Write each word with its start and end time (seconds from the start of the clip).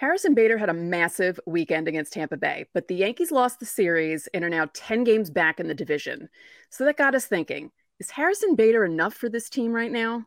Harrison 0.00 0.32
Bader 0.32 0.56
had 0.56 0.70
a 0.70 0.72
massive 0.72 1.38
weekend 1.44 1.86
against 1.86 2.14
Tampa 2.14 2.38
Bay, 2.38 2.64
but 2.72 2.88
the 2.88 2.94
Yankees 2.94 3.30
lost 3.30 3.60
the 3.60 3.66
series 3.66 4.30
and 4.32 4.42
are 4.42 4.48
now 4.48 4.66
10 4.72 5.04
games 5.04 5.28
back 5.28 5.60
in 5.60 5.68
the 5.68 5.74
division. 5.74 6.30
So 6.70 6.86
that 6.86 6.96
got 6.96 7.14
us 7.14 7.26
thinking 7.26 7.70
is 7.98 8.10
Harrison 8.10 8.56
Bader 8.56 8.86
enough 8.86 9.12
for 9.12 9.28
this 9.28 9.50
team 9.50 9.72
right 9.74 9.92
now? 9.92 10.24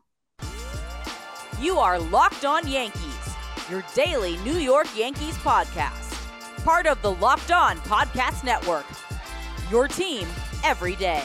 You 1.60 1.78
are 1.78 1.98
Locked 1.98 2.44
On 2.44 2.68
Yankees, 2.68 3.34
your 3.68 3.82
daily 3.96 4.36
New 4.44 4.58
York 4.58 4.86
Yankees 4.96 5.36
podcast. 5.38 6.22
Part 6.62 6.86
of 6.86 7.02
the 7.02 7.10
Locked 7.10 7.50
On 7.50 7.76
Podcast 7.78 8.44
Network. 8.44 8.86
Your 9.72 9.88
team 9.88 10.28
every 10.62 10.94
day. 10.94 11.24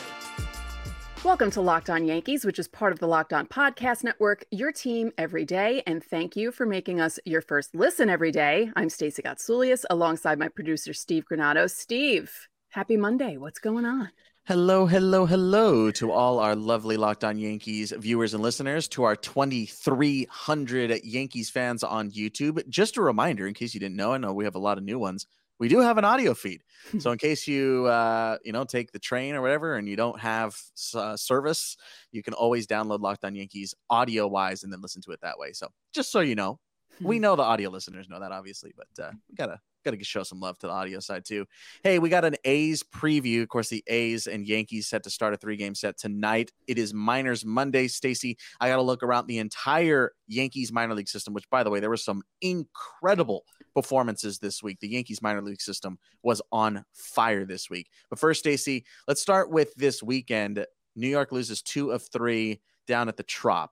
Welcome 1.25 1.51
to 1.51 1.61
Locked 1.61 1.89
On 1.89 2.05
Yankees, 2.05 2.45
which 2.45 2.59
is 2.59 2.69
part 2.69 2.93
of 2.93 2.99
the 2.99 3.07
Locked 3.07 3.33
On 3.33 3.45
Podcast 3.45 4.05
Network, 4.05 4.45
your 4.51 4.71
team 4.71 5.11
every 5.17 5.43
day. 5.43 5.83
And 5.85 6.01
thank 6.01 6.37
you 6.37 6.49
for 6.49 6.65
making 6.65 7.01
us 7.01 7.19
your 7.25 7.41
first 7.41 7.75
listen 7.75 8.09
every 8.09 8.31
day. 8.31 8.71
I'm 8.77 8.89
Stacey 8.89 9.21
Gotsoulias 9.21 9.83
alongside 9.89 10.39
my 10.39 10.47
producer, 10.47 10.93
Steve 10.93 11.25
Granado. 11.29 11.69
Steve, 11.69 12.47
happy 12.69 12.95
Monday. 12.95 13.35
What's 13.35 13.59
going 13.59 13.83
on? 13.83 14.09
Hello, 14.45 14.85
hello, 14.85 15.25
hello 15.25 15.91
to 15.91 16.09
all 16.09 16.39
our 16.39 16.55
lovely 16.55 16.95
Locked 16.95 17.25
On 17.25 17.37
Yankees 17.37 17.91
viewers 17.97 18.33
and 18.33 18.41
listeners, 18.41 18.87
to 18.87 19.03
our 19.03 19.17
2,300 19.17 21.03
Yankees 21.03 21.49
fans 21.49 21.83
on 21.83 22.11
YouTube. 22.11 22.65
Just 22.69 22.95
a 22.95 23.01
reminder, 23.01 23.45
in 23.45 23.53
case 23.53 23.73
you 23.73 23.81
didn't 23.81 23.97
know, 23.97 24.13
I 24.13 24.17
know 24.19 24.31
we 24.31 24.45
have 24.45 24.55
a 24.55 24.59
lot 24.59 24.77
of 24.77 24.85
new 24.85 24.97
ones 24.97 25.27
we 25.59 25.67
do 25.67 25.79
have 25.79 25.97
an 25.97 26.05
audio 26.05 26.33
feed. 26.33 26.63
so 26.99 27.11
in 27.11 27.17
case 27.17 27.47
you 27.47 27.85
uh, 27.85 28.37
you 28.43 28.51
know 28.51 28.63
take 28.63 28.91
the 28.91 28.99
train 28.99 29.35
or 29.35 29.41
whatever 29.41 29.75
and 29.75 29.87
you 29.87 29.95
don't 29.95 30.19
have 30.19 30.55
uh, 30.95 31.15
service, 31.15 31.77
you 32.11 32.23
can 32.23 32.33
always 32.33 32.65
download 32.65 33.01
Locked 33.01 33.25
On 33.25 33.35
Yankees 33.35 33.75
audio 33.89 34.27
wise 34.27 34.63
and 34.63 34.71
then 34.71 34.81
listen 34.81 35.01
to 35.03 35.11
it 35.11 35.19
that 35.21 35.37
way. 35.37 35.51
So 35.53 35.67
just 35.93 36.11
so 36.11 36.21
you 36.21 36.35
know, 36.35 36.59
we 37.01 37.17
hmm. 37.17 37.23
know 37.23 37.35
the 37.35 37.43
audio 37.43 37.69
listeners 37.69 38.07
know 38.09 38.19
that 38.19 38.31
obviously, 38.31 38.73
but 38.75 39.03
uh, 39.03 39.11
we 39.29 39.35
gotta 39.35 39.59
got 39.83 39.97
to 39.97 40.03
show 40.03 40.23
some 40.23 40.39
love 40.39 40.57
to 40.59 40.67
the 40.67 40.73
audio 40.73 40.99
side 40.99 41.25
too. 41.25 41.45
Hey, 41.83 41.99
we 41.99 42.09
got 42.09 42.25
an 42.25 42.35
A's 42.43 42.83
preview. 42.83 43.41
Of 43.41 43.49
course, 43.49 43.69
the 43.69 43.83
A's 43.87 44.27
and 44.27 44.45
Yankees 44.45 44.87
set 44.87 45.03
to 45.03 45.09
start 45.09 45.33
a 45.33 45.37
three 45.37 45.57
game 45.57 45.75
set 45.75 45.97
tonight. 45.97 46.51
It 46.67 46.77
is 46.77 46.93
Minors 46.93 47.45
Monday. 47.45 47.87
Stacy, 47.87 48.37
I 48.59 48.69
got 48.69 48.77
to 48.77 48.81
look 48.81 49.03
around 49.03 49.27
the 49.27 49.39
entire 49.39 50.11
Yankees 50.27 50.71
minor 50.71 50.95
league 50.95 51.09
system, 51.09 51.33
which, 51.33 51.49
by 51.49 51.63
the 51.63 51.69
way, 51.69 51.79
there 51.79 51.89
were 51.89 51.97
some 51.97 52.21
incredible 52.41 53.45
performances 53.75 54.39
this 54.39 54.61
week. 54.61 54.79
The 54.79 54.89
Yankees 54.89 55.21
minor 55.21 55.41
league 55.41 55.61
system 55.61 55.97
was 56.23 56.41
on 56.51 56.83
fire 56.93 57.45
this 57.45 57.69
week. 57.69 57.87
But 58.09 58.19
first, 58.19 58.39
Stacy, 58.39 58.85
let's 59.07 59.21
start 59.21 59.49
with 59.49 59.73
this 59.75 60.03
weekend. 60.03 60.65
New 60.95 61.07
York 61.07 61.31
loses 61.31 61.61
two 61.61 61.91
of 61.91 62.03
three 62.11 62.61
down 62.87 63.07
at 63.07 63.17
the 63.17 63.23
Trop. 63.23 63.71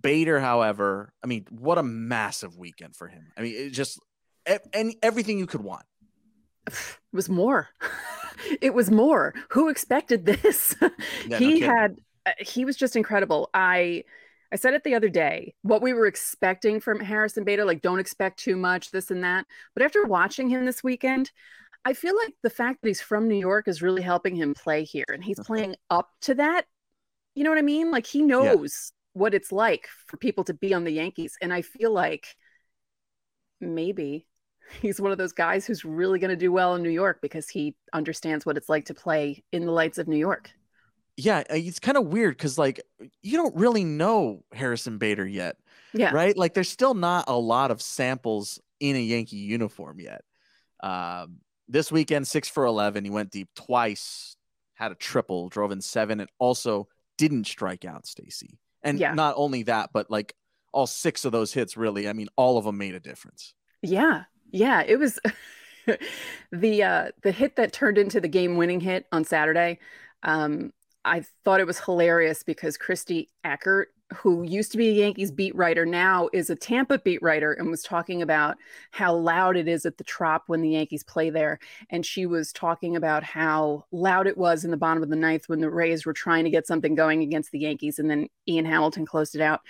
Bader, 0.00 0.40
however, 0.40 1.12
I 1.22 1.26
mean, 1.26 1.46
what 1.50 1.76
a 1.76 1.82
massive 1.82 2.56
weekend 2.56 2.96
for 2.96 3.06
him. 3.06 3.32
I 3.36 3.42
mean, 3.42 3.54
it 3.54 3.70
just 3.70 4.00
and 4.72 4.94
everything 5.02 5.38
you 5.38 5.46
could 5.46 5.62
want. 5.62 5.84
It 6.66 6.74
was 7.12 7.28
more. 7.28 7.68
it 8.60 8.74
was 8.74 8.90
more. 8.90 9.34
Who 9.50 9.68
expected 9.68 10.26
this? 10.26 10.74
Yeah, 11.26 11.38
he 11.38 11.60
no 11.60 11.66
had 11.66 11.96
uh, 12.26 12.32
he 12.38 12.64
was 12.64 12.76
just 12.76 12.96
incredible. 12.96 13.48
I 13.54 14.04
I 14.52 14.56
said 14.56 14.74
it 14.74 14.84
the 14.84 14.94
other 14.94 15.08
day, 15.08 15.54
what 15.62 15.82
we 15.82 15.92
were 15.92 16.06
expecting 16.06 16.78
from 16.78 17.00
Harrison 17.00 17.44
Bader, 17.44 17.64
like 17.64 17.82
don't 17.82 17.98
expect 17.98 18.38
too 18.38 18.56
much, 18.56 18.90
this 18.90 19.10
and 19.10 19.24
that. 19.24 19.46
But 19.74 19.82
after 19.82 20.04
watching 20.04 20.48
him 20.48 20.64
this 20.64 20.84
weekend, 20.84 21.32
I 21.84 21.92
feel 21.92 22.14
like 22.16 22.34
the 22.42 22.50
fact 22.50 22.80
that 22.82 22.88
he's 22.88 23.00
from 23.00 23.28
New 23.28 23.38
York 23.38 23.68
is 23.68 23.82
really 23.82 24.02
helping 24.02 24.36
him 24.36 24.54
play 24.54 24.84
here 24.84 25.06
and 25.12 25.24
he's 25.24 25.40
playing 25.44 25.76
up 25.90 26.10
to 26.22 26.34
that. 26.36 26.66
You 27.34 27.44
know 27.44 27.50
what 27.50 27.58
I 27.58 27.62
mean? 27.62 27.90
Like 27.90 28.06
he 28.06 28.22
knows 28.22 28.92
yeah. 28.92 29.20
what 29.20 29.34
it's 29.34 29.50
like 29.50 29.88
for 30.06 30.16
people 30.18 30.44
to 30.44 30.54
be 30.54 30.72
on 30.72 30.84
the 30.84 30.92
Yankees. 30.92 31.36
And 31.42 31.52
I 31.52 31.62
feel 31.62 31.92
like 31.92 32.26
maybe 33.60 34.26
he's 34.80 35.00
one 35.00 35.12
of 35.12 35.18
those 35.18 35.32
guys 35.32 35.66
who's 35.66 35.84
really 35.84 36.18
going 36.18 36.30
to 36.30 36.36
do 36.36 36.52
well 36.52 36.74
in 36.74 36.82
New 36.82 36.90
York 36.90 37.20
because 37.20 37.48
he 37.48 37.74
understands 37.92 38.44
what 38.44 38.56
it's 38.56 38.68
like 38.68 38.86
to 38.86 38.94
play 38.94 39.42
in 39.52 39.64
the 39.64 39.72
lights 39.72 39.98
of 39.98 40.08
New 40.08 40.16
York. 40.16 40.50
Yeah, 41.16 41.40
uh, 41.50 41.54
it's 41.54 41.78
kind 41.78 41.96
of 41.96 42.06
weird 42.06 42.36
because 42.36 42.58
like 42.58 42.80
you 43.22 43.36
don't 43.36 43.54
really 43.54 43.84
know 43.84 44.44
Harrison 44.52 44.98
Bader 44.98 45.26
yet. 45.26 45.56
Yeah. 45.92 46.10
Right. 46.12 46.36
Like 46.36 46.54
there's 46.54 46.68
still 46.68 46.94
not 46.94 47.26
a 47.28 47.38
lot 47.38 47.70
of 47.70 47.80
samples 47.80 48.60
in 48.80 48.96
a 48.96 49.00
Yankee 49.00 49.36
uniform 49.36 50.00
yet. 50.00 50.22
Um, 50.82 51.38
this 51.68 51.92
weekend, 51.92 52.26
six 52.26 52.48
for 52.48 52.64
11. 52.64 53.04
He 53.04 53.10
went 53.10 53.30
deep 53.30 53.48
twice, 53.54 54.36
had 54.74 54.92
a 54.92 54.96
triple, 54.96 55.48
drove 55.48 55.70
in 55.70 55.80
seven, 55.80 56.20
and 56.20 56.28
also 56.38 56.88
didn't 57.16 57.46
strike 57.46 57.84
out 57.84 58.06
Stacy. 58.06 58.58
And 58.82 58.98
yeah. 58.98 59.14
not 59.14 59.34
only 59.36 59.62
that, 59.64 59.90
but 59.92 60.10
like 60.10 60.34
all 60.72 60.86
six 60.86 61.24
of 61.24 61.32
those 61.32 61.52
hits, 61.52 61.76
really, 61.76 62.08
I 62.08 62.12
mean, 62.12 62.28
all 62.36 62.58
of 62.58 62.64
them 62.64 62.76
made 62.76 62.94
a 62.94 63.00
difference. 63.00 63.54
Yeah. 63.82 64.24
Yeah, 64.54 64.84
it 64.86 65.00
was 65.00 65.18
the 66.52 66.82
uh, 66.84 67.08
the 67.22 67.32
hit 67.32 67.56
that 67.56 67.72
turned 67.72 67.98
into 67.98 68.20
the 68.20 68.28
game 68.28 68.56
winning 68.56 68.78
hit 68.78 69.04
on 69.10 69.24
Saturday. 69.24 69.80
Um, 70.22 70.72
I 71.04 71.24
thought 71.44 71.58
it 71.58 71.66
was 71.66 71.80
hilarious 71.80 72.44
because 72.44 72.78
Kristie 72.78 73.26
Ackert, 73.44 73.86
who 74.14 74.44
used 74.44 74.70
to 74.70 74.78
be 74.78 74.90
a 74.90 74.92
Yankees 74.92 75.32
beat 75.32 75.56
writer, 75.56 75.84
now 75.84 76.28
is 76.32 76.50
a 76.50 76.54
Tampa 76.54 77.00
beat 77.00 77.20
writer 77.20 77.52
and 77.52 77.68
was 77.68 77.82
talking 77.82 78.22
about 78.22 78.56
how 78.92 79.16
loud 79.16 79.56
it 79.56 79.66
is 79.66 79.84
at 79.86 79.98
the 79.98 80.04
Trop 80.04 80.44
when 80.46 80.62
the 80.62 80.70
Yankees 80.70 81.02
play 81.02 81.30
there. 81.30 81.58
And 81.90 82.06
she 82.06 82.24
was 82.24 82.52
talking 82.52 82.94
about 82.94 83.24
how 83.24 83.86
loud 83.90 84.28
it 84.28 84.38
was 84.38 84.64
in 84.64 84.70
the 84.70 84.76
bottom 84.76 85.02
of 85.02 85.10
the 85.10 85.16
ninth 85.16 85.48
when 85.48 85.60
the 85.60 85.68
Rays 85.68 86.06
were 86.06 86.12
trying 86.12 86.44
to 86.44 86.50
get 86.50 86.68
something 86.68 86.94
going 86.94 87.22
against 87.22 87.50
the 87.50 87.58
Yankees, 87.58 87.98
and 87.98 88.08
then 88.08 88.28
Ian 88.46 88.66
Hamilton 88.66 89.04
closed 89.04 89.34
it 89.34 89.40
out. 89.40 89.62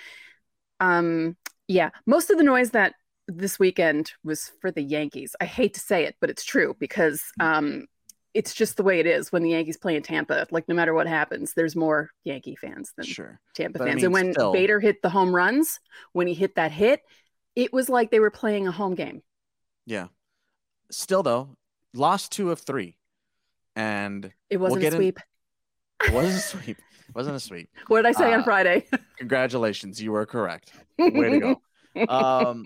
Um, 0.78 1.38
yeah, 1.68 1.88
most 2.04 2.28
of 2.28 2.36
the 2.36 2.44
noise 2.44 2.72
that 2.72 2.94
this 3.28 3.58
weekend 3.58 4.12
was 4.22 4.52
for 4.60 4.70
the 4.70 4.82
Yankees. 4.82 5.34
I 5.40 5.44
hate 5.44 5.74
to 5.74 5.80
say 5.80 6.04
it, 6.04 6.16
but 6.20 6.30
it's 6.30 6.44
true 6.44 6.76
because 6.78 7.22
mm. 7.40 7.44
um, 7.44 7.86
it's 8.34 8.54
just 8.54 8.76
the 8.76 8.82
way 8.82 9.00
it 9.00 9.06
is 9.06 9.32
when 9.32 9.42
the 9.42 9.50
Yankees 9.50 9.76
play 9.76 9.96
in 9.96 10.02
Tampa. 10.02 10.46
Like 10.50 10.68
no 10.68 10.74
matter 10.74 10.92
what 10.92 11.06
happens, 11.06 11.54
there's 11.54 11.76
more 11.76 12.10
Yankee 12.24 12.56
fans 12.56 12.92
than 12.96 13.06
sure. 13.06 13.40
Tampa 13.54 13.78
but 13.78 13.86
fans. 13.86 13.94
I 13.94 13.96
mean, 13.96 14.04
and 14.04 14.14
when 14.14 14.32
still... 14.32 14.52
Bader 14.52 14.80
hit 14.80 15.02
the 15.02 15.08
home 15.08 15.34
runs, 15.34 15.80
when 16.12 16.26
he 16.26 16.34
hit 16.34 16.56
that 16.56 16.72
hit, 16.72 17.00
it 17.56 17.72
was 17.72 17.88
like 17.88 18.10
they 18.10 18.20
were 18.20 18.30
playing 18.30 18.66
a 18.66 18.72
home 18.72 18.94
game. 18.94 19.22
Yeah. 19.86 20.08
Still 20.90 21.22
though, 21.22 21.56
lost 21.94 22.32
two 22.32 22.50
of 22.50 22.60
three, 22.60 22.98
and 23.74 24.32
it 24.50 24.58
wasn't 24.58 24.82
we'll 24.82 24.92
a 24.92 24.96
sweep. 24.96 25.18
In... 26.02 26.08
It 26.08 26.14
wasn't 26.14 26.34
a 26.34 26.40
sweep. 26.40 26.78
It 27.08 27.14
wasn't 27.14 27.36
a 27.36 27.40
sweep. 27.40 27.68
What 27.86 28.02
did 28.02 28.06
I 28.06 28.12
say 28.12 28.32
uh, 28.32 28.38
on 28.38 28.44
Friday? 28.44 28.86
congratulations, 29.18 30.02
you 30.02 30.12
were 30.12 30.26
correct. 30.26 30.72
Way 30.98 31.30
to 31.30 31.38
go 31.38 31.62
um, 32.08 32.64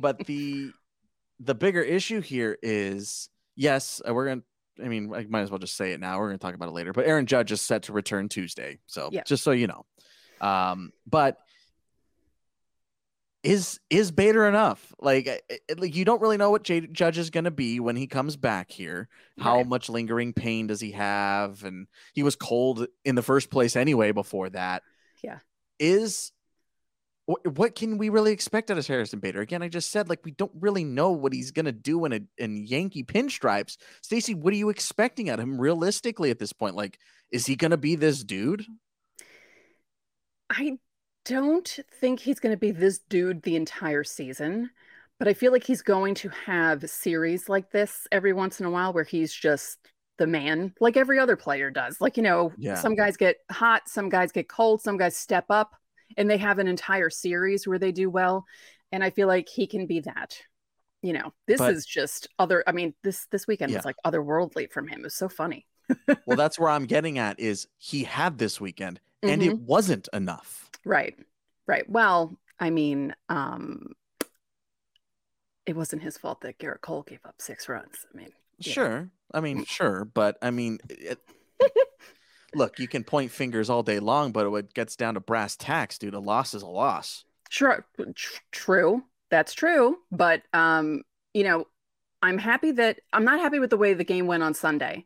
but 0.00 0.18
the 0.26 0.72
the 1.40 1.54
bigger 1.54 1.82
issue 1.82 2.20
here 2.20 2.56
is 2.62 3.28
yes, 3.56 4.00
uh, 4.08 4.14
we're 4.14 4.28
gonna. 4.28 4.42
I 4.82 4.88
mean, 4.88 5.14
I 5.14 5.24
might 5.28 5.42
as 5.42 5.50
well 5.50 5.58
just 5.58 5.76
say 5.76 5.92
it 5.92 6.00
now. 6.00 6.18
We're 6.18 6.28
gonna 6.28 6.38
talk 6.38 6.54
about 6.54 6.68
it 6.68 6.72
later. 6.74 6.92
But 6.92 7.06
Aaron 7.06 7.26
Judge 7.26 7.52
is 7.52 7.60
set 7.60 7.84
to 7.84 7.92
return 7.92 8.28
Tuesday, 8.28 8.78
so 8.86 9.10
yeah. 9.12 9.22
just 9.24 9.44
so 9.44 9.52
you 9.52 9.66
know. 9.66 9.84
Um, 10.40 10.92
but 11.06 11.38
is 13.44 13.78
is 13.90 14.10
Bader 14.10 14.48
enough? 14.48 14.92
Like, 14.98 15.26
it, 15.26 15.78
like 15.78 15.94
you 15.94 16.04
don't 16.04 16.22
really 16.22 16.38
know 16.38 16.50
what 16.50 16.64
J- 16.64 16.88
Judge 16.88 17.18
is 17.18 17.30
going 17.30 17.44
to 17.44 17.50
be 17.50 17.78
when 17.78 17.94
he 17.94 18.06
comes 18.06 18.36
back 18.36 18.70
here. 18.70 19.08
How 19.38 19.58
right. 19.58 19.66
much 19.66 19.88
lingering 19.88 20.32
pain 20.32 20.66
does 20.66 20.80
he 20.80 20.92
have? 20.92 21.62
And 21.62 21.86
he 22.14 22.22
was 22.22 22.36
cold 22.36 22.86
in 23.04 23.14
the 23.14 23.22
first 23.22 23.50
place 23.50 23.76
anyway. 23.76 24.12
Before 24.12 24.48
that, 24.50 24.82
yeah, 25.22 25.38
is 25.78 26.32
what, 27.26 27.74
can 27.74 27.96
we 27.96 28.10
really 28.10 28.32
expect 28.32 28.70
out 28.70 28.76
of 28.76 28.86
Harrison 28.86 29.18
Bader? 29.18 29.40
Again, 29.40 29.62
I 29.62 29.68
just 29.68 29.90
said 29.90 30.08
like 30.08 30.20
we 30.24 30.32
don't 30.32 30.52
really 30.60 30.84
know 30.84 31.10
what 31.10 31.32
he's 31.32 31.50
gonna 31.50 31.72
do 31.72 32.04
in 32.04 32.12
a 32.12 32.20
in 32.36 32.66
Yankee 32.66 33.02
pinstripes. 33.02 33.76
Stacy, 34.02 34.34
what 34.34 34.52
are 34.52 34.56
you 34.56 34.68
expecting 34.68 35.30
out 35.30 35.38
of 35.38 35.44
him 35.44 35.58
realistically 35.60 36.30
at 36.30 36.38
this 36.38 36.52
point? 36.52 36.74
Like, 36.74 36.98
is 37.32 37.46
he 37.46 37.56
gonna 37.56 37.78
be 37.78 37.96
this 37.96 38.22
dude? 38.22 38.66
I 40.50 40.78
don't 41.24 41.78
think 41.98 42.20
he's 42.20 42.40
gonna 42.40 42.58
be 42.58 42.72
this 42.72 42.98
dude 43.08 43.42
the 43.42 43.56
entire 43.56 44.04
season, 44.04 44.70
but 45.18 45.26
I 45.26 45.32
feel 45.32 45.50
like 45.50 45.64
he's 45.64 45.82
going 45.82 46.14
to 46.16 46.28
have 46.44 46.88
series 46.90 47.48
like 47.48 47.70
this 47.70 48.06
every 48.12 48.34
once 48.34 48.60
in 48.60 48.66
a 48.66 48.70
while 48.70 48.92
where 48.92 49.04
he's 49.04 49.32
just 49.32 49.78
the 50.18 50.26
man, 50.26 50.74
like 50.78 50.98
every 50.98 51.18
other 51.18 51.36
player 51.36 51.70
does. 51.70 52.02
Like, 52.02 52.18
you 52.18 52.22
know, 52.22 52.52
yeah. 52.58 52.74
some 52.74 52.94
guys 52.94 53.16
get 53.16 53.38
hot, 53.50 53.88
some 53.88 54.10
guys 54.10 54.30
get 54.30 54.48
cold, 54.48 54.82
some 54.82 54.98
guys 54.98 55.16
step 55.16 55.46
up 55.48 55.74
and 56.16 56.30
they 56.30 56.38
have 56.38 56.58
an 56.58 56.68
entire 56.68 57.10
series 57.10 57.66
where 57.66 57.78
they 57.78 57.92
do 57.92 58.08
well 58.10 58.44
and 58.92 59.02
i 59.04 59.10
feel 59.10 59.28
like 59.28 59.48
he 59.48 59.66
can 59.66 59.86
be 59.86 60.00
that 60.00 60.38
you 61.04 61.12
know? 61.12 61.34
This 61.46 61.58
but, 61.58 61.74
is 61.74 61.84
just 61.84 62.28
other 62.38 62.64
i 62.66 62.72
mean 62.72 62.94
this 63.04 63.26
this 63.26 63.46
weekend 63.46 63.70
yeah. 63.70 63.78
was 63.78 63.84
like 63.84 63.96
otherworldly 64.04 64.72
from 64.72 64.88
him. 64.88 65.00
It 65.00 65.04
was 65.04 65.14
so 65.14 65.28
funny. 65.28 65.66
Well 66.26 66.36
that's 66.36 66.58
where 66.58 66.70
i'm 66.70 66.86
getting 66.96 67.18
at 67.18 67.38
is 67.38 67.68
he 67.76 68.04
had 68.04 68.38
this 68.38 68.58
weekend 68.60 69.00
and 69.22 69.42
mm-hmm. 69.42 69.50
it 69.50 69.58
wasn't 69.58 70.08
enough. 70.12 70.70
Right 70.84 71.14
right. 71.66 71.88
Well 71.88 72.36
i 72.58 72.70
mean 72.70 73.14
um 73.28 73.92
it 75.66 75.76
wasn't 75.76 76.02
his 76.02 76.16
fault 76.16 76.40
that 76.40 76.58
gerrit 76.58 76.80
cole 76.80 77.02
gave 77.02 77.20
up 77.26 77.34
six 77.38 77.68
runs. 77.68 78.06
I 78.12 78.16
mean 78.16 78.30
sure. 78.60 79.10
I 79.34 79.40
mean 79.40 79.64
sure 79.66 80.06
but 80.06 80.38
i 80.40 80.50
mean 80.50 80.78
it, 80.88 81.18
look, 82.56 82.78
you 82.78 82.88
can 82.88 83.04
point 83.04 83.30
fingers 83.30 83.70
all 83.70 83.82
day 83.82 83.98
long, 83.98 84.32
but 84.32 84.52
it 84.52 84.74
gets 84.74 84.96
down 84.96 85.14
to 85.14 85.20
brass 85.20 85.56
tacks, 85.56 85.98
dude, 85.98 86.14
a 86.14 86.20
loss 86.20 86.54
is 86.54 86.62
a 86.62 86.66
loss. 86.66 87.24
Sure, 87.50 87.86
true. 88.50 89.02
That's 89.30 89.54
true, 89.54 89.98
but 90.12 90.42
um, 90.52 91.02
you 91.32 91.44
know, 91.44 91.66
I'm 92.22 92.38
happy 92.38 92.72
that 92.72 93.00
I'm 93.12 93.24
not 93.24 93.40
happy 93.40 93.58
with 93.58 93.70
the 93.70 93.76
way 93.76 93.94
the 93.94 94.04
game 94.04 94.26
went 94.26 94.42
on 94.42 94.54
Sunday. 94.54 95.04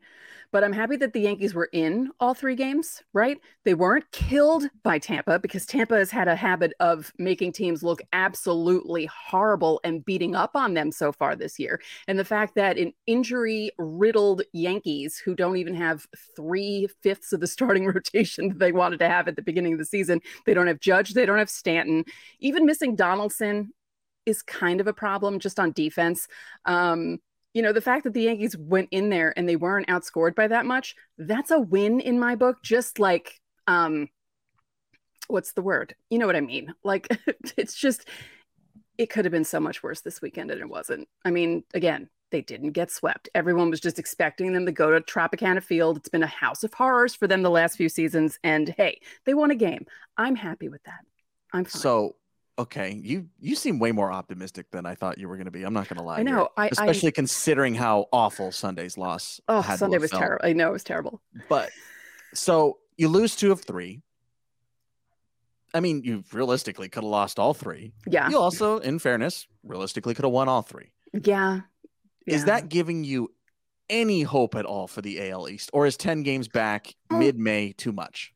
But 0.51 0.63
I'm 0.63 0.73
happy 0.73 0.95
that 0.97 1.13
the 1.13 1.21
Yankees 1.21 1.53
were 1.53 1.69
in 1.73 2.09
all 2.19 2.33
three 2.33 2.55
games, 2.55 3.03
right? 3.13 3.39
They 3.65 3.75
weren't 3.75 4.11
killed 4.11 4.67
by 4.83 4.97
Tampa 4.97 5.37
because 5.37 5.65
Tampa 5.65 5.95
has 5.95 6.09
had 6.09 6.27
a 6.27 6.35
habit 6.35 6.73
of 6.79 7.13
making 7.19 7.51
teams 7.51 7.83
look 7.83 8.01
absolutely 8.13 9.05
horrible 9.05 9.79
and 9.83 10.03
beating 10.03 10.35
up 10.35 10.51
on 10.55 10.73
them 10.73 10.91
so 10.91 11.11
far 11.11 11.35
this 11.35 11.59
year. 11.59 11.79
And 12.07 12.17
the 12.17 12.25
fact 12.25 12.55
that 12.55 12.77
an 12.77 12.93
injury 13.05 13.71
riddled 13.77 14.41
Yankees 14.53 15.21
who 15.23 15.35
don't 15.35 15.57
even 15.57 15.75
have 15.75 16.07
three 16.35 16.87
fifths 17.03 17.31
of 17.31 17.41
the 17.41 17.47
starting 17.47 17.85
rotation 17.93 18.49
that 18.49 18.59
they 18.59 18.71
wanted 18.71 18.99
to 18.99 19.09
have 19.09 19.27
at 19.27 19.35
the 19.35 19.41
beginning 19.43 19.73
of 19.73 19.79
the 19.79 19.85
season, 19.85 20.19
they 20.45 20.53
don't 20.55 20.67
have 20.67 20.79
Judge, 20.79 21.13
they 21.13 21.25
don't 21.25 21.37
have 21.37 21.49
Stanton, 21.49 22.05
even 22.39 22.65
missing 22.65 22.95
Donaldson 22.95 23.71
is 24.25 24.41
kind 24.41 24.79
of 24.79 24.87
a 24.87 24.93
problem 24.93 25.39
just 25.39 25.59
on 25.59 25.71
defense. 25.71 26.27
Um, 26.65 27.19
you 27.53 27.61
know, 27.61 27.73
the 27.73 27.81
fact 27.81 28.03
that 28.03 28.13
the 28.13 28.23
Yankees 28.23 28.55
went 28.57 28.89
in 28.91 29.09
there 29.09 29.33
and 29.35 29.47
they 29.47 29.55
weren't 29.55 29.87
outscored 29.87 30.35
by 30.35 30.47
that 30.47 30.65
much, 30.65 30.95
that's 31.17 31.51
a 31.51 31.59
win 31.59 31.99
in 31.99 32.19
my 32.19 32.35
book. 32.35 32.61
Just 32.63 32.99
like, 32.99 33.39
um, 33.67 34.09
what's 35.27 35.53
the 35.53 35.61
word? 35.61 35.95
You 36.09 36.19
know 36.19 36.27
what 36.27 36.35
I 36.35 36.41
mean? 36.41 36.73
Like, 36.83 37.07
it's 37.57 37.75
just, 37.75 38.07
it 38.97 39.09
could 39.09 39.25
have 39.25 39.31
been 39.31 39.45
so 39.45 39.59
much 39.59 39.81
worse 39.81 40.01
this 40.01 40.21
weekend 40.21 40.51
and 40.51 40.61
it 40.61 40.69
wasn't. 40.69 41.07
I 41.25 41.31
mean, 41.31 41.63
again, 41.73 42.09
they 42.31 42.41
didn't 42.41 42.71
get 42.71 42.91
swept. 42.91 43.29
Everyone 43.33 43.71
was 43.71 43.79
just 43.79 43.97
expecting 43.97 44.53
them 44.53 44.65
to 44.65 44.71
go 44.71 44.91
to 44.91 45.01
Tropicana 45.01 45.63
Field. 45.63 45.97
It's 45.97 46.09
been 46.09 46.21
a 46.21 46.27
house 46.27 46.63
of 46.63 46.73
horrors 46.73 47.15
for 47.15 47.27
them 47.27 47.41
the 47.41 47.49
last 47.49 47.77
few 47.77 47.89
seasons. 47.89 48.37
And 48.43 48.69
hey, 48.69 49.01
they 49.25 49.33
won 49.33 49.49
a 49.49 49.55
game. 49.55 49.85
I'm 50.17 50.35
happy 50.35 50.69
with 50.69 50.83
that. 50.83 50.99
I'm 51.51 51.65
fine. 51.65 51.81
So 51.81 52.15
okay, 52.59 52.99
you 53.03 53.27
you 53.39 53.55
seem 53.55 53.79
way 53.79 53.91
more 53.91 54.11
optimistic 54.11 54.69
than 54.71 54.85
I 54.85 54.93
thought 54.95 55.17
you 55.17 55.27
were 55.27 55.35
going 55.37 55.45
to 55.45 55.51
be. 55.51 55.63
I'm 55.63 55.73
not 55.73 55.87
going 55.89 55.97
to 55.97 56.03
lie. 56.03 56.19
I 56.19 56.23
know. 56.23 56.49
I- 56.57 56.67
especially 56.67 57.09
I- 57.09 57.11
considering 57.11 57.73
how 57.75 58.07
awful 58.13 58.51
Sunday's 58.51 58.97
loss. 58.97 59.39
oh, 59.47 59.61
Sunday 59.75 59.97
was 59.97 60.11
terrible. 60.11 60.45
I 60.45 60.53
know 60.53 60.69
it 60.69 60.73
was 60.73 60.83
terrible. 60.83 61.21
But 61.47 61.71
so 62.33 62.77
you 62.97 63.07
lose 63.07 63.35
two 63.35 63.51
of 63.51 63.61
three. 63.61 64.01
I 65.73 65.79
mean, 65.81 66.01
you 66.03 66.23
realistically 66.33 66.89
could 66.89 67.03
have 67.03 67.09
lost 67.11 67.37
all 67.39 67.53
three. 67.53 67.93
Yeah. 68.07 68.29
You 68.29 68.37
also, 68.39 68.79
in 68.79 68.97
fairness, 68.99 69.47
realistically 69.63 70.15
could 70.15 70.25
have 70.25 70.31
won 70.31 70.49
all 70.49 70.63
three. 70.63 70.91
Yeah. 71.13 71.61
Is 72.25 72.45
that 72.45 72.69
giving 72.69 73.03
you 73.03 73.31
any 73.89 74.21
hope 74.23 74.55
at 74.55 74.65
all 74.65 74.87
for 74.87 75.01
the 75.01 75.29
AL 75.29 75.47
East, 75.49 75.69
or 75.73 75.85
is 75.87 75.95
ten 75.97 76.21
games 76.23 76.47
back 76.47 76.93
Mm. 77.11 77.19
mid-May 77.19 77.71
too 77.73 77.91
much? 77.91 78.33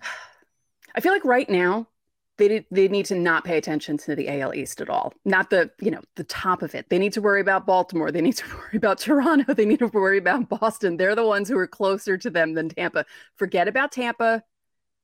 I 0.94 1.00
feel 1.00 1.12
like 1.12 1.24
right 1.24 1.48
now 1.50 1.88
they 2.36 2.66
they 2.70 2.88
need 2.88 3.06
to 3.06 3.14
not 3.14 3.44
pay 3.44 3.56
attention 3.56 3.96
to 3.98 4.16
the 4.16 4.28
AL 4.40 4.54
East 4.54 4.80
at 4.80 4.88
all. 4.88 5.12
Not 5.24 5.50
the 5.50 5.70
you 5.80 5.90
know 5.90 6.00
the 6.16 6.24
top 6.24 6.62
of 6.62 6.74
it. 6.74 6.88
They 6.90 6.98
need 6.98 7.12
to 7.12 7.22
worry 7.22 7.40
about 7.40 7.66
Baltimore. 7.66 8.10
They 8.10 8.20
need 8.20 8.36
to 8.36 8.48
worry 8.56 8.76
about 8.76 8.98
Toronto. 8.98 9.54
They 9.54 9.66
need 9.66 9.78
to 9.78 9.88
worry 9.88 10.18
about 10.18 10.48
Boston. 10.48 10.96
They're 10.96 11.14
the 11.14 11.26
ones 11.26 11.48
who 11.48 11.58
are 11.58 11.66
closer 11.66 12.16
to 12.18 12.30
them 12.30 12.54
than 12.54 12.68
Tampa. 12.68 13.04
Forget 13.36 13.68
about 13.68 13.92
Tampa. 13.92 14.42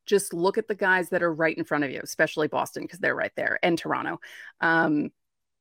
Just 0.06 0.34
look 0.34 0.58
at 0.58 0.66
the 0.66 0.74
guys 0.74 1.10
that 1.10 1.22
are 1.22 1.32
right 1.32 1.56
in 1.56 1.64
front 1.64 1.84
of 1.84 1.90
you, 1.90 2.00
especially 2.02 2.48
Boston 2.48 2.82
because 2.82 2.98
they're 2.98 3.14
right 3.14 3.32
there, 3.36 3.58
and 3.62 3.78
Toronto. 3.78 4.18
Um, 4.60 5.10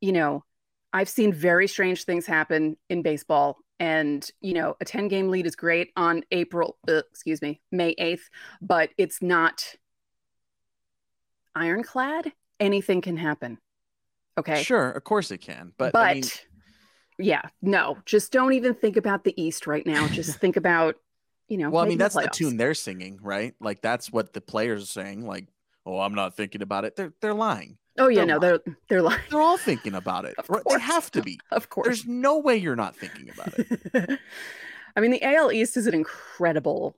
you 0.01 0.11
know, 0.11 0.43
I've 0.91 1.09
seen 1.09 1.33
very 1.33 1.67
strange 1.67 2.03
things 2.03 2.25
happen 2.25 2.77
in 2.89 3.01
baseball. 3.01 3.57
And, 3.79 4.29
you 4.41 4.53
know, 4.53 4.75
a 4.81 4.85
10 4.85 5.07
game 5.07 5.29
lead 5.29 5.45
is 5.45 5.55
great 5.55 5.91
on 5.95 6.23
April, 6.31 6.77
uh, 6.87 7.01
excuse 7.11 7.41
me, 7.41 7.61
May 7.71 7.95
8th, 7.95 8.23
but 8.61 8.89
it's 8.97 9.21
not 9.21 9.75
ironclad. 11.59 12.31
Anything 12.59 13.01
can 13.01 13.17
happen. 13.17 13.57
Okay. 14.37 14.63
Sure, 14.63 14.91
of 14.91 15.03
course 15.03 15.31
it 15.31 15.39
can, 15.39 15.73
but, 15.77 15.93
But, 15.93 16.07
I 16.07 16.13
mean, 16.15 16.23
yeah, 17.17 17.41
no, 17.61 17.97
just 18.05 18.31
don't 18.31 18.53
even 18.53 18.73
think 18.73 18.95
about 18.95 19.23
the 19.23 19.39
East 19.41 19.67
right 19.67 19.85
now. 19.85 20.07
Just 20.07 20.37
think 20.41 20.55
about, 20.55 20.95
you 21.47 21.57
know, 21.57 21.69
well, 21.69 21.83
I 21.83 21.87
mean 21.87 21.97
that's 21.97 22.15
the 22.15 22.21
playoffs. 22.21 22.31
tune 22.31 22.57
they're 22.57 22.73
singing, 22.73 23.19
right? 23.21 23.53
Like 23.59 23.81
that's 23.81 24.11
what 24.11 24.33
the 24.33 24.41
players 24.41 24.83
are 24.83 24.87
saying. 24.87 25.25
Like, 25.25 25.47
oh, 25.85 25.99
I'm 25.99 26.15
not 26.15 26.35
thinking 26.35 26.61
about 26.61 26.85
it. 26.85 26.95
They're 26.95 27.13
they're 27.21 27.33
lying. 27.33 27.77
Oh, 27.97 28.07
yeah, 28.07 28.19
they're 28.19 28.25
no, 28.25 28.39
they're, 28.39 28.59
they're 28.87 29.01
lying. 29.01 29.19
They're 29.29 29.41
all 29.41 29.57
thinking 29.57 29.93
about 29.93 30.23
it. 30.23 30.35
Right? 30.47 30.63
They 30.69 30.79
have 30.79 31.11
to 31.11 31.21
be. 31.21 31.37
Of 31.51 31.69
course. 31.69 31.87
There's 31.87 32.05
no 32.05 32.39
way 32.39 32.55
you're 32.55 32.77
not 32.77 32.95
thinking 32.95 33.29
about 33.29 33.53
it. 33.57 34.19
I 34.95 35.01
mean, 35.01 35.11
the 35.11 35.21
AL 35.21 35.51
East 35.51 35.75
is 35.75 35.85
an 35.85 35.93
incredible 35.93 36.95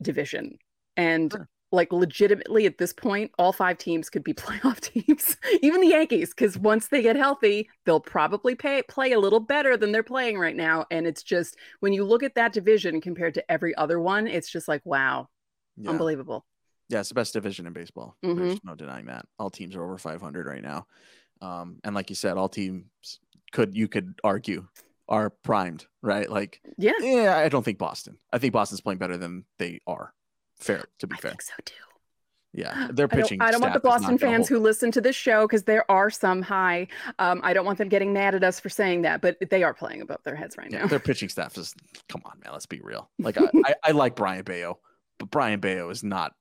division. 0.00 0.58
And 0.96 1.30
Sure. 1.30 1.48
Like 1.70 1.92
legitimately 1.92 2.64
at 2.66 2.78
this 2.78 2.92
point, 2.92 3.30
all 3.38 3.52
five 3.52 3.78
teams 3.78 4.08
could 4.08 4.24
be 4.24 4.32
playoff 4.34 4.80
teams, 4.80 5.36
even 5.62 5.80
the 5.80 5.88
Yankees, 5.88 6.30
because 6.30 6.58
once 6.58 6.88
they 6.88 7.02
get 7.02 7.16
healthy, 7.16 7.68
they'll 7.84 8.00
probably 8.00 8.54
pay, 8.54 8.82
play 8.88 9.12
a 9.12 9.18
little 9.20 9.40
better 9.40 9.76
than 9.76 9.92
they're 9.92 10.02
playing 10.02 10.38
right 10.38 10.56
now. 10.56 10.86
And 10.90 11.06
it's 11.06 11.22
just 11.22 11.56
when 11.80 11.92
you 11.92 12.04
look 12.04 12.22
at 12.22 12.34
that 12.36 12.52
division 12.52 13.00
compared 13.00 13.34
to 13.34 13.50
every 13.52 13.74
other 13.76 14.00
one, 14.00 14.26
it's 14.26 14.50
just 14.50 14.68
like, 14.68 14.80
wow, 14.84 15.28
Yeah. 15.76 15.90
unbelievable. 15.90 16.46
Yeah, 16.88 17.00
it's 17.00 17.10
the 17.10 17.14
best 17.14 17.34
division 17.34 17.66
in 17.66 17.74
baseball. 17.74 18.16
There's 18.22 18.54
Mhm. 18.56 18.60
no 18.64 18.74
denying 18.74 19.06
that. 19.06 19.26
All 19.38 19.50
teams 19.50 19.76
are 19.76 19.84
over 19.84 19.98
500 19.98 20.46
right 20.46 20.62
now. 20.62 20.86
Um, 21.42 21.80
and 21.84 21.94
like 21.94 22.08
you 22.08 22.16
said, 22.16 22.38
all 22.38 22.48
teams 22.48 22.86
could 23.52 23.76
you 23.76 23.88
could 23.88 24.18
argue 24.24 24.66
are 25.06 25.30
primed, 25.30 25.86
right? 26.02 26.28
Like, 26.30 26.60
Yeah. 26.78 26.92
yeah, 27.00 27.36
I 27.36 27.48
don't 27.50 27.62
think 27.62 27.78
Boston. 27.78 28.18
I 28.32 28.38
think 28.38 28.52
Boston's 28.54 28.80
playing 28.80 28.98
better 28.98 29.16
than 29.18 29.44
they 29.58 29.80
are. 29.86 30.14
Fair 30.60 30.84
to 30.98 31.06
be 31.06 31.16
I 31.16 31.20
fair. 31.20 31.30
think 31.32 31.42
so 31.42 31.54
too. 31.64 31.74
Yeah, 32.54 32.88
their 32.92 33.06
I 33.06 33.08
don't, 33.08 33.10
pitching. 33.10 33.40
I 33.42 33.50
don't 33.50 33.60
want 33.60 33.74
the 33.74 33.80
staff 33.80 33.96
is 33.96 34.00
not 34.00 34.00
Boston 34.00 34.18
fans 34.18 34.48
who 34.48 34.58
listen 34.58 34.90
to 34.92 35.00
this 35.00 35.16
show 35.16 35.46
because 35.46 35.64
there 35.64 35.88
are 35.90 36.10
some 36.10 36.42
high. 36.42 36.88
Um, 37.18 37.40
I 37.44 37.52
don't 37.52 37.64
want 37.66 37.78
them 37.78 37.88
getting 37.88 38.12
mad 38.12 38.34
at 38.34 38.42
us 38.42 38.58
for 38.58 38.68
saying 38.68 39.02
that, 39.02 39.20
but 39.20 39.36
they 39.50 39.62
are 39.62 39.74
playing 39.74 40.00
above 40.02 40.22
their 40.24 40.34
heads 40.34 40.56
right 40.56 40.70
Yeah, 40.70 40.80
now. 40.80 40.86
their 40.86 40.98
pitching 41.00 41.28
staff 41.28 41.56
is. 41.58 41.74
Come 42.08 42.22
on, 42.24 42.40
man. 42.42 42.52
Let's 42.52 42.66
be 42.66 42.80
real. 42.80 43.10
Like 43.18 43.38
I, 43.38 43.44
I, 43.64 43.74
I 43.84 43.90
like 43.92 44.16
Brayan 44.16 44.44
Bello, 44.44 44.78
but 45.18 45.30
Brayan 45.30 45.60
Bello 45.60 45.90
is 45.90 46.02
not 46.02 46.32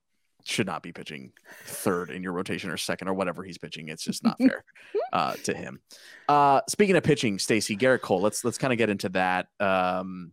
should 0.46 0.66
not 0.68 0.82
be 0.82 0.94
pitching 0.94 1.34
third 1.66 2.10
in 2.10 2.24
your 2.24 2.32
rotation 2.32 2.70
or 2.70 2.78
second 2.78 3.10
or 3.10 3.14
whatever 3.14 3.44
he's 3.44 3.58
pitching. 3.58 3.90
It's 3.90 4.04
just 4.04 4.24
not 4.24 4.38
fair 4.38 4.64
uh, 5.14 5.34
to 5.44 5.54
him. 5.54 5.82
Uh, 6.30 6.62
speaking 6.70 6.96
of 6.96 7.04
pitching, 7.04 7.38
Stacy 7.38 7.76
Gerrit 7.76 8.00
Cole. 8.02 8.22
Let's 8.22 8.46
let's 8.46 8.58
kind 8.58 8.72
of 8.72 8.78
get 8.78 8.90
into 8.90 9.10
that. 9.10 9.48
Um, 9.60 10.32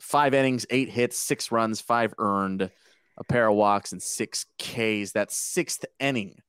five 0.00 0.34
innings, 0.34 0.66
eight 0.70 0.88
hits, 0.88 1.18
six 1.18 1.50
runs, 1.52 1.80
five 1.80 2.14
earned, 2.18 2.70
a 3.16 3.24
pair 3.24 3.48
of 3.48 3.56
walks, 3.56 3.92
and 3.92 4.02
six 4.02 4.46
Ks. 4.58 5.12
That 5.12 5.30
sixth 5.30 5.84
inning. 5.98 6.40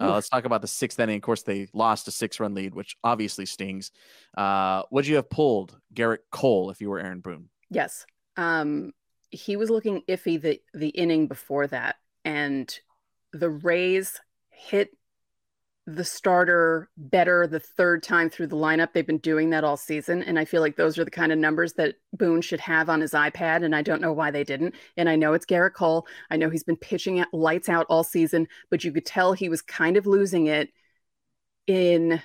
Uh, 0.00 0.14
let's 0.14 0.30
talk 0.30 0.46
about 0.46 0.62
the 0.62 0.68
sixth 0.68 0.98
inning. 0.98 1.16
Of 1.16 1.22
course, 1.22 1.42
they 1.42 1.68
lost 1.74 2.08
a 2.08 2.10
six-run 2.10 2.54
lead, 2.54 2.74
which 2.74 2.96
obviously 3.04 3.44
stings. 3.44 3.90
Uh, 4.34 4.82
would 4.90 5.06
you 5.06 5.16
have 5.16 5.28
pulled 5.28 5.78
Gerrit 5.92 6.20
Cole 6.30 6.70
if 6.70 6.80
you 6.80 6.88
were 6.88 6.98
Aaron 6.98 7.20
Boone? 7.20 7.50
Yes. 7.68 8.06
Um, 8.38 8.92
he 9.30 9.56
was 9.56 9.68
looking 9.68 10.02
iffy 10.08 10.40
the 10.40 10.60
the 10.72 10.88
inning 10.88 11.26
before 11.26 11.66
that, 11.66 11.96
and 12.24 12.74
the 13.32 13.50
Rays 13.50 14.18
hit 14.48 14.96
the 15.94 16.04
starter 16.04 16.88
better 16.96 17.46
the 17.46 17.60
third 17.60 18.02
time 18.02 18.30
through 18.30 18.46
the 18.46 18.56
lineup. 18.56 18.92
They've 18.92 19.06
been 19.06 19.18
doing 19.18 19.50
that 19.50 19.64
all 19.64 19.76
season, 19.76 20.22
and 20.22 20.38
I 20.38 20.44
feel 20.44 20.60
like 20.60 20.76
those 20.76 20.98
are 20.98 21.04
the 21.04 21.10
kind 21.10 21.32
of 21.32 21.38
numbers 21.38 21.72
that 21.74 21.96
Boone 22.12 22.40
should 22.40 22.60
have 22.60 22.88
on 22.88 23.00
his 23.00 23.12
iPad, 23.12 23.64
and 23.64 23.74
I 23.74 23.82
don't 23.82 24.00
know 24.00 24.12
why 24.12 24.30
they 24.30 24.44
didn't. 24.44 24.74
And 24.96 25.08
I 25.08 25.16
know 25.16 25.32
it's 25.32 25.46
Gerrit 25.46 25.74
Cole. 25.74 26.06
I 26.30 26.36
know 26.36 26.50
he's 26.50 26.64
been 26.64 26.76
pitching 26.76 27.24
lights 27.32 27.68
out 27.68 27.86
all 27.88 28.04
season, 28.04 28.46
but 28.70 28.84
you 28.84 28.92
could 28.92 29.06
tell 29.06 29.32
he 29.32 29.48
was 29.48 29.62
kind 29.62 29.96
of 29.96 30.06
losing 30.06 30.46
it 30.46 30.70
in 31.66 32.22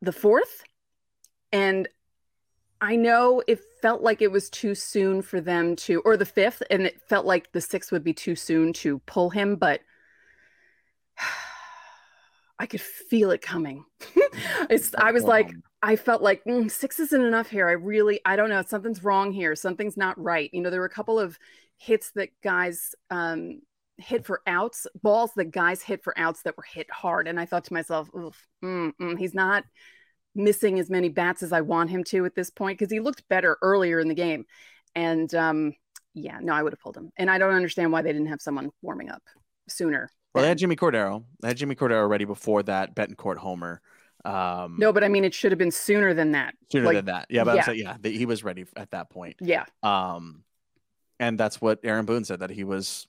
the 0.00 0.12
fourth. 0.12 0.64
And 1.52 1.88
I 2.80 2.94
know 2.96 3.42
it 3.48 3.60
felt 3.82 4.02
like 4.02 4.22
it 4.22 4.30
was 4.30 4.48
too 4.50 4.74
soon 4.74 5.22
for 5.22 5.40
them 5.40 5.74
to, 5.76 6.00
or 6.02 6.16
the 6.16 6.24
fifth, 6.24 6.62
and 6.70 6.82
it 6.82 7.00
felt 7.08 7.26
like 7.26 7.52
the 7.52 7.60
sixth 7.60 7.90
would 7.90 8.04
be 8.04 8.14
too 8.14 8.36
soon 8.36 8.72
to 8.74 9.00
pull 9.00 9.30
him, 9.30 9.56
but 9.56 9.80
I 12.58 12.66
could 12.66 12.80
feel 12.80 13.30
it 13.30 13.40
coming. 13.40 13.84
it's, 14.70 14.94
I 14.96 15.12
was 15.12 15.24
like, 15.24 15.50
I 15.82 15.94
felt 15.96 16.22
like 16.22 16.42
"Mm, 16.44 16.70
six 16.70 16.98
isn't 16.98 17.24
enough 17.24 17.48
here. 17.48 17.68
I 17.68 17.72
really, 17.72 18.20
I 18.24 18.36
don't 18.36 18.50
know. 18.50 18.62
Something's 18.66 19.04
wrong 19.04 19.32
here. 19.32 19.54
Something's 19.54 19.96
not 19.96 20.20
right. 20.20 20.50
You 20.52 20.60
know, 20.60 20.70
there 20.70 20.80
were 20.80 20.86
a 20.86 20.90
couple 20.90 21.20
of 21.20 21.38
hits 21.76 22.10
that 22.16 22.30
guys 22.42 22.94
um, 23.10 23.60
hit 23.96 24.26
for 24.26 24.40
outs, 24.46 24.86
balls 25.02 25.30
that 25.36 25.52
guys 25.52 25.82
hit 25.82 26.02
for 26.02 26.18
outs 26.18 26.42
that 26.42 26.56
were 26.56 26.64
hit 26.64 26.90
hard. 26.90 27.28
And 27.28 27.38
I 27.38 27.46
thought 27.46 27.64
to 27.64 27.72
myself, 27.72 28.10
mm, 28.12 28.32
mm, 28.62 29.18
he's 29.18 29.34
not 29.34 29.64
missing 30.34 30.78
as 30.78 30.90
many 30.90 31.08
bats 31.08 31.42
as 31.42 31.52
I 31.52 31.60
want 31.60 31.90
him 31.90 32.04
to 32.04 32.24
at 32.24 32.34
this 32.34 32.50
point 32.50 32.78
because 32.78 32.92
he 32.92 33.00
looked 33.00 33.28
better 33.28 33.56
earlier 33.62 34.00
in 34.00 34.08
the 34.08 34.14
game. 34.14 34.46
And 34.94 35.32
um, 35.34 35.74
yeah, 36.14 36.38
no, 36.40 36.52
I 36.52 36.62
would 36.62 36.72
have 36.72 36.80
pulled 36.80 36.96
him. 36.96 37.10
And 37.16 37.30
I 37.30 37.38
don't 37.38 37.54
understand 37.54 37.92
why 37.92 38.02
they 38.02 38.12
didn't 38.12 38.28
have 38.28 38.40
someone 38.40 38.70
warming 38.82 39.10
up 39.10 39.22
sooner. 39.68 40.10
Well, 40.34 40.42
they 40.42 40.48
had 40.48 40.58
Jimmy 40.58 40.76
Cordero. 40.76 41.24
They 41.40 41.48
had 41.48 41.56
Jimmy 41.56 41.74
Cordero 41.74 42.08
ready 42.08 42.24
before 42.24 42.62
that 42.64 42.94
Bethancourt 42.94 43.36
homer. 43.38 43.80
Um, 44.24 44.76
no, 44.78 44.92
but 44.92 45.04
I 45.04 45.08
mean, 45.08 45.24
it 45.24 45.32
should 45.34 45.52
have 45.52 45.58
been 45.58 45.70
sooner 45.70 46.12
than 46.14 46.32
that. 46.32 46.54
sooner 46.70 46.86
like- 46.86 46.96
than 46.96 47.04
that. 47.06 47.26
Yeah, 47.30 47.44
but 47.44 47.56
yeah. 47.56 47.64
saying, 47.64 47.78
yeah, 47.80 47.96
he 48.02 48.26
was 48.26 48.44
ready 48.44 48.64
at 48.76 48.90
that 48.90 49.10
point. 49.10 49.36
Yeah. 49.40 49.64
Um, 49.82 50.44
and 51.20 51.38
that's 51.38 51.60
what 51.60 51.80
Aaron 51.82 52.04
Boone 52.04 52.24
said 52.24 52.40
that 52.40 52.50
he 52.50 52.64
was 52.64 53.06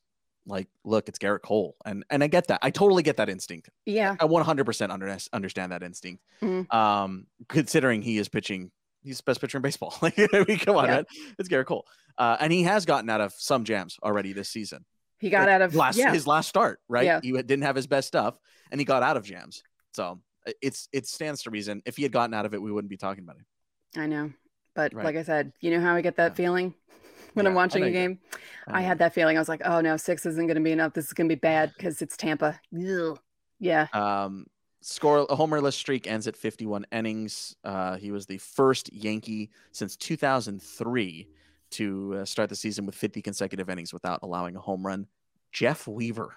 like, 0.47 0.67
look, 0.83 1.09
it's 1.09 1.19
Gerrit 1.19 1.41
Cole, 1.43 1.75
and 1.85 2.03
and 2.09 2.23
I 2.23 2.27
get 2.27 2.47
that. 2.47 2.59
I 2.63 2.71
totally 2.71 3.03
get 3.03 3.17
that 3.17 3.29
instinct. 3.29 3.69
Yeah. 3.85 4.15
I 4.19 4.25
100% 4.25 4.89
under, 4.89 5.17
understand 5.33 5.71
that 5.71 5.83
instinct. 5.83 6.23
Mhm. 6.41 6.73
Um, 6.73 7.27
considering 7.49 8.01
he 8.01 8.17
is 8.17 8.29
pitching, 8.29 8.71
he's 9.03 9.17
the 9.17 9.23
best 9.23 9.41
pitcher 9.41 9.57
in 9.57 9.61
baseball. 9.61 9.93
Like, 10.01 10.17
I 10.33 10.45
mean, 10.47 10.57
come 10.57 10.75
on, 10.77 10.85
Yeah. 10.85 10.91
man, 10.95 11.05
it's 11.37 11.49
Gerrit 11.49 11.65
Cole, 11.65 11.85
uh, 12.17 12.37
and 12.39 12.51
he 12.53 12.63
has 12.63 12.85
gotten 12.85 13.09
out 13.09 13.21
of 13.21 13.33
some 13.33 13.63
jams 13.63 13.97
already 14.01 14.33
this 14.33 14.49
season. 14.49 14.85
He 15.19 15.29
got 15.29 15.49
out 15.49 15.61
of 15.61 15.75
last 15.75 15.97
yeah. 15.97 16.13
his 16.13 16.25
last 16.25 16.47
start, 16.49 16.79
right? 16.87 17.05
Yeah. 17.05 17.19
He 17.21 17.31
didn't 17.31 17.63
have 17.63 17.75
his 17.75 17.87
best 17.87 18.07
stuff, 18.07 18.39
and 18.71 18.79
he 18.79 18.85
got 18.85 19.03
out 19.03 19.17
of 19.17 19.23
jams. 19.23 19.63
So 19.93 20.19
it's 20.61 20.87
it 20.93 21.07
stands 21.07 21.43
to 21.43 21.49
reason. 21.49 21.81
If 21.85 21.97
he 21.97 22.03
had 22.03 22.11
gotten 22.11 22.33
out 22.33 22.45
of 22.45 22.53
it, 22.53 22.61
we 22.61 22.71
wouldn't 22.71 22.89
be 22.89 22.97
talking 22.97 23.23
about 23.23 23.37
it. 23.37 23.99
I 23.99 24.05
know. 24.07 24.31
But 24.75 24.93
Right. 24.93 25.05
like 25.05 25.15
I 25.15 25.23
said, 25.23 25.51
you 25.61 25.71
know 25.71 25.81
how 25.81 25.95
I 25.95 26.01
get 26.01 26.15
that 26.17 26.31
Yeah. 26.31 26.35
feeling 26.35 26.73
when 27.33 27.45
Yeah, 27.45 27.49
I'm 27.49 27.55
watching 27.55 27.83
a 27.83 27.91
game? 27.91 28.19
I 28.67 28.81
had 28.81 28.99
that 28.99 29.13
feeling. 29.13 29.35
I 29.35 29.41
was 29.41 29.49
like, 29.49 29.61
oh 29.65 29.81
no, 29.81 29.97
six 29.97 30.25
isn't 30.25 30.45
going 30.47 30.55
to 30.55 30.61
be 30.63 30.71
enough. 30.71 30.93
This 30.93 31.07
is 31.07 31.13
going 31.13 31.27
to 31.27 31.35
be 31.35 31.39
bad 31.39 31.73
because 31.75 32.01
it's 32.01 32.15
Tampa. 32.15 32.59
Ugh. 32.73 33.19
Yeah. 33.59 33.87
Um, 33.93 34.45
score 34.81 35.19
a 35.29 35.35
homerless 35.35 35.73
streak 35.73 36.07
ends 36.07 36.27
at 36.27 36.37
51 36.37 36.85
innings. 36.91 37.55
Uh, 37.63 37.97
he 37.97 38.11
was 38.11 38.25
the 38.25 38.37
first 38.37 38.93
Yankee 38.93 39.49
since 39.73 39.97
2003 39.97 41.27
to 41.71 42.19
uh, 42.21 42.25
start 42.25 42.49
the 42.49 42.55
season 42.55 42.85
with 42.85 42.95
50 42.95 43.21
consecutive 43.21 43.69
innings 43.69 43.93
without 43.93 44.19
allowing 44.23 44.55
a 44.55 44.59
home 44.59 44.85
run. 44.85 45.07
Jeff 45.51 45.87
Weaver, 45.87 46.35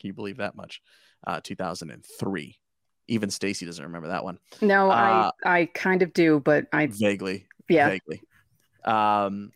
can 0.00 0.08
you 0.08 0.12
believe 0.14 0.38
that 0.38 0.54
much? 0.54 0.80
Uh, 1.26 1.40
2003. 1.42 2.58
Even 3.08 3.30
Stacy 3.30 3.66
doesn't 3.66 3.84
remember 3.84 4.08
that 4.08 4.22
one. 4.24 4.38
No, 4.62 4.90
Uh, 4.90 5.30
I 5.44 5.58
I 5.60 5.64
kind 5.66 6.02
of 6.02 6.12
do, 6.12 6.40
but 6.40 6.66
I 6.72 6.86
Vaguely, 6.86 7.46
yeah. 7.68 7.88
vaguely. 7.88 8.22
Um, 8.84 9.50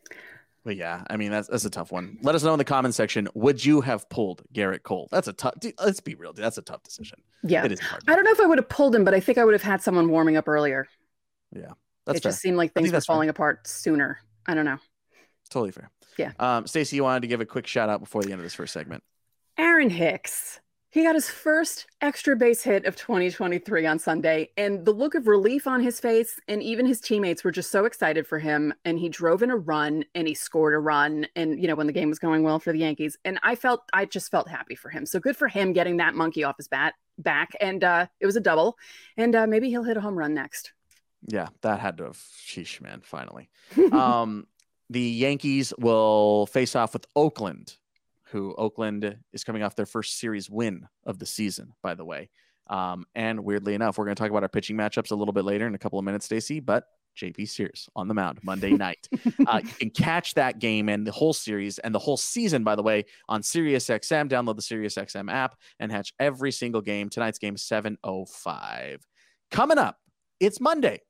but 0.64 0.76
yeah, 0.76 1.04
I 1.08 1.16
mean 1.16 1.30
that's 1.30 1.48
that's 1.48 1.64
a 1.64 1.70
tough 1.70 1.92
one. 1.92 2.18
Let 2.22 2.34
us 2.34 2.42
know 2.42 2.52
in 2.52 2.58
the 2.58 2.64
comment 2.64 2.94
section. 2.94 3.28
Would 3.34 3.64
you 3.64 3.80
have 3.82 4.08
pulled 4.08 4.42
Gerrit 4.52 4.82
Cole? 4.82 5.08
That's 5.12 5.28
a 5.28 5.32
tough. 5.32 5.54
Let's 5.78 6.00
be 6.00 6.14
real, 6.14 6.32
dude. 6.32 6.44
That's 6.44 6.58
a 6.58 6.62
tough 6.62 6.82
decision. 6.82 7.20
Yeah. 7.42 7.64
It 7.64 7.72
is 7.72 7.80
hard. 7.80 8.02
I 8.08 8.14
don't 8.16 8.24
know 8.24 8.30
if 8.32 8.40
I 8.40 8.46
would 8.46 8.58
have 8.58 8.68
pulled 8.68 8.94
him, 8.94 9.04
but 9.04 9.14
I 9.14 9.20
think 9.20 9.38
I 9.38 9.44
would 9.44 9.52
have 9.54 9.62
had 9.62 9.82
someone 9.82 10.08
warming 10.08 10.36
up 10.36 10.48
earlier. 10.48 10.88
Yeah, 11.54 11.72
that's 12.06 12.18
it 12.18 12.22
fair. 12.22 12.30
just 12.32 12.40
seemed 12.42 12.56
like 12.56 12.72
things 12.72 12.88
were 12.88 12.92
that's 12.92 13.06
fair. 13.06 13.14
falling 13.14 13.28
apart 13.28 13.68
sooner. 13.68 14.18
I 14.46 14.54
don't 14.54 14.64
know. 14.64 14.78
Totally 15.50 15.72
fair. 15.72 15.90
Yeah. 16.16 16.32
Um, 16.38 16.66
Stacey, 16.66 16.96
you 16.96 17.04
wanted 17.04 17.20
to 17.20 17.28
give 17.28 17.40
a 17.40 17.46
quick 17.46 17.66
shout 17.66 17.88
out 17.88 18.00
before 18.00 18.22
the 18.22 18.30
end 18.30 18.40
of 18.40 18.44
this 18.44 18.54
first 18.54 18.72
segment. 18.72 19.02
Aaron 19.58 19.90
Hicks. 19.90 20.60
He 20.94 21.02
got 21.02 21.16
his 21.16 21.28
first 21.28 21.86
extra 22.00 22.36
base 22.36 22.62
hit 22.62 22.84
of 22.84 22.94
2023 22.94 23.84
on 23.84 23.98
Sunday, 23.98 24.50
and 24.56 24.84
the 24.84 24.92
look 24.92 25.16
of 25.16 25.26
relief 25.26 25.66
on 25.66 25.82
his 25.82 25.98
face, 25.98 26.38
and 26.46 26.62
even 26.62 26.86
his 26.86 27.00
teammates 27.00 27.42
were 27.42 27.50
just 27.50 27.72
so 27.72 27.84
excited 27.84 28.28
for 28.28 28.38
him. 28.38 28.72
And 28.84 28.96
he 28.96 29.08
drove 29.08 29.42
in 29.42 29.50
a 29.50 29.56
run 29.56 30.04
and 30.14 30.28
he 30.28 30.34
scored 30.34 30.72
a 30.72 30.78
run, 30.78 31.26
and 31.34 31.60
you 31.60 31.66
know, 31.66 31.74
when 31.74 31.88
the 31.88 31.92
game 31.92 32.10
was 32.10 32.20
going 32.20 32.44
well 32.44 32.60
for 32.60 32.72
the 32.72 32.78
Yankees. 32.78 33.18
And 33.24 33.40
I 33.42 33.56
felt, 33.56 33.80
I 33.92 34.04
just 34.04 34.30
felt 34.30 34.48
happy 34.48 34.76
for 34.76 34.88
him. 34.88 35.04
So 35.04 35.18
good 35.18 35.36
for 35.36 35.48
him 35.48 35.72
getting 35.72 35.96
that 35.96 36.14
monkey 36.14 36.44
off 36.44 36.58
his 36.58 36.68
bat 36.68 36.94
back. 37.18 37.50
And 37.60 37.82
uh, 37.82 38.06
it 38.20 38.26
was 38.26 38.36
a 38.36 38.40
double, 38.40 38.76
and 39.16 39.34
uh, 39.34 39.48
maybe 39.48 39.70
he'll 39.70 39.82
hit 39.82 39.96
a 39.96 40.00
home 40.00 40.16
run 40.16 40.32
next. 40.32 40.74
Yeah, 41.26 41.48
that 41.62 41.80
had 41.80 41.98
to 41.98 42.04
have 42.04 42.18
sheesh, 42.18 42.80
man, 42.80 43.00
finally. 43.02 43.50
um, 43.92 44.46
the 44.94 45.00
Yankees 45.00 45.72
will 45.76 46.46
face 46.46 46.76
off 46.76 46.92
with 46.92 47.04
Oakland, 47.16 47.76
who 48.26 48.54
Oakland 48.54 49.16
is 49.32 49.42
coming 49.42 49.64
off 49.64 49.74
their 49.74 49.86
first 49.86 50.20
series 50.20 50.48
win 50.48 50.86
of 51.04 51.18
the 51.18 51.26
season, 51.26 51.72
by 51.82 51.94
the 51.94 52.04
way. 52.04 52.30
Um, 52.68 53.04
and 53.16 53.40
weirdly 53.40 53.74
enough, 53.74 53.98
we're 53.98 54.04
going 54.04 54.14
to 54.14 54.22
talk 54.22 54.30
about 54.30 54.44
our 54.44 54.48
pitching 54.48 54.76
matchups 54.76 55.10
a 55.10 55.16
little 55.16 55.34
bit 55.34 55.44
later 55.44 55.66
in 55.66 55.74
a 55.74 55.78
couple 55.78 55.98
of 55.98 56.04
minutes, 56.04 56.26
Stacy. 56.26 56.60
But 56.60 56.84
JP 57.20 57.48
Sears 57.48 57.88
on 57.96 58.06
the 58.06 58.14
mound 58.14 58.38
Monday 58.44 58.70
night. 58.76 59.08
uh, 59.48 59.62
you 59.64 59.72
can 59.72 59.90
catch 59.90 60.34
that 60.34 60.60
game 60.60 60.88
and 60.88 61.04
the 61.04 61.10
whole 61.10 61.32
series 61.32 61.80
and 61.80 61.92
the 61.92 61.98
whole 61.98 62.16
season, 62.16 62.62
by 62.62 62.76
the 62.76 62.82
way, 62.82 63.04
on 63.28 63.42
SiriusXM. 63.42 64.28
Download 64.28 64.54
the 64.54 64.62
SiriusXM 64.62 65.28
app 65.28 65.56
and 65.80 65.90
catch 65.90 66.14
every 66.20 66.52
single 66.52 66.82
game. 66.82 67.10
Tonight's 67.10 67.40
game 67.40 67.56
7:05. 67.56 69.00
Coming 69.50 69.78
up, 69.78 69.98
it's 70.38 70.60
Monday, 70.60 71.00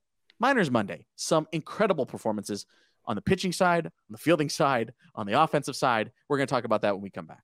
Minors 0.40 0.70
Monday. 0.70 1.04
Some 1.16 1.46
incredible 1.52 2.06
performances 2.06 2.64
on 3.06 3.16
the 3.16 3.22
pitching 3.22 3.52
side, 3.52 3.86
on 3.86 3.92
the 4.10 4.18
fielding 4.18 4.48
side, 4.48 4.92
on 5.14 5.26
the 5.26 5.40
offensive 5.40 5.76
side. 5.76 6.10
We're 6.28 6.38
going 6.38 6.46
to 6.46 6.54
talk 6.54 6.64
about 6.64 6.82
that 6.82 6.94
when 6.94 7.02
we 7.02 7.10
come 7.10 7.26
back. 7.26 7.42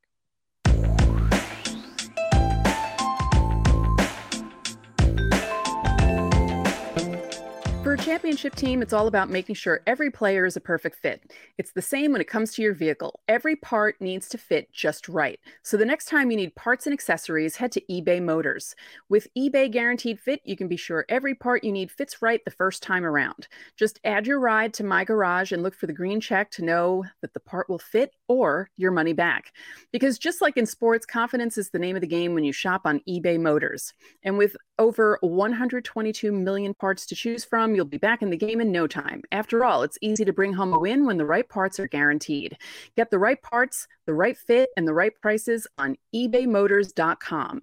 Championship 8.00 8.54
team, 8.54 8.80
it's 8.80 8.95
all 8.95 9.09
about 9.09 9.28
making 9.28 9.54
sure 9.54 9.83
every 9.87 10.11
player 10.11 10.47
is 10.47 10.57
a 10.57 10.61
perfect 10.61 10.97
fit. 10.97 11.33
It's 11.59 11.73
the 11.73 11.83
same 11.83 12.12
when 12.12 12.21
it 12.21 12.28
comes 12.28 12.54
to 12.54 12.62
your 12.62 12.73
vehicle. 12.73 13.21
Every 13.28 13.57
part 13.57 14.00
needs 14.00 14.28
to 14.30 14.38
fit 14.38 14.73
just 14.73 15.09
right. 15.09 15.38
So 15.62 15.76
the 15.76 15.85
next 15.85 16.07
time 16.07 16.30
you 16.30 16.37
need 16.37 16.54
parts 16.54 16.87
and 16.87 16.95
accessories, 16.95 17.57
head 17.57 17.73
to 17.73 17.83
eBay 17.90 18.23
Motors. 18.23 18.75
With 19.11 19.28
eBay 19.37 19.71
Guaranteed 19.71 20.19
Fit, 20.19 20.40
you 20.45 20.57
can 20.57 20.66
be 20.66 20.78
sure 20.78 21.04
every 21.11 21.35
part 21.35 21.62
you 21.62 21.73
need 21.73 21.90
fits 21.90 22.23
right 22.23 22.40
the 22.45 22.50
first 22.50 22.83
time 22.83 23.04
around. 23.04 23.49
Just 23.76 24.00
add 24.04 24.26
your 24.26 24.40
ride 24.40 24.73
to 24.75 24.85
My 24.85 25.04
Garage 25.04 25.52
and 25.52 25.62
look 25.62 25.75
for 25.75 25.87
the 25.87 25.92
green 25.92 26.21
check 26.21 26.50
to 26.52 26.64
know 26.64 27.04
that 27.21 27.35
the 27.35 27.40
part 27.40 27.69
will 27.69 27.78
fit 27.78 28.14
or 28.28 28.71
your 28.76 28.92
money 28.92 29.12
back. 29.12 29.52
Because 29.92 30.19
just 30.19 30.40
like 30.40 30.57
in 30.57 30.64
sports, 30.64 31.04
confidence 31.04 31.59
is 31.59 31.69
the 31.69 31.78
name 31.78 31.97
of 31.97 32.00
the 32.00 32.07
game 32.07 32.33
when 32.33 32.45
you 32.45 32.52
shop 32.52 32.83
on 32.87 33.02
eBay 33.07 33.38
Motors. 33.38 33.92
And 34.23 34.38
with 34.38 34.57
over 34.78 35.19
122 35.21 36.33
million 36.33 36.73
parts 36.73 37.04
to 37.07 37.14
choose 37.14 37.45
from, 37.45 37.75
you'll 37.75 37.89
be 37.90 37.99
back 37.99 38.23
in 38.23 38.30
the 38.30 38.37
game 38.37 38.61
in 38.61 38.73
no 38.73 38.87
time. 38.87 39.23
After 39.32 39.64
all, 39.64 39.82
it's 39.82 39.99
easy 40.00 40.25
to 40.25 40.32
bring 40.32 40.52
home 40.52 40.73
a 40.73 40.78
win 40.78 41.04
when 41.04 41.16
the 41.16 41.26
right 41.26 41.49
parts 41.49 41.80
are 41.80 41.88
guaranteed. 41.88 42.56
Get 42.97 43.11
the 43.11 43.18
right 43.18 43.40
parts, 43.42 43.87
the 44.06 44.14
right 44.14 44.37
fit, 44.37 44.70
and 44.76 44.87
the 44.87 44.94
right 44.94 45.12
prices 45.20 45.66
on 45.78 45.97
ebaymotors.com. 46.14 47.62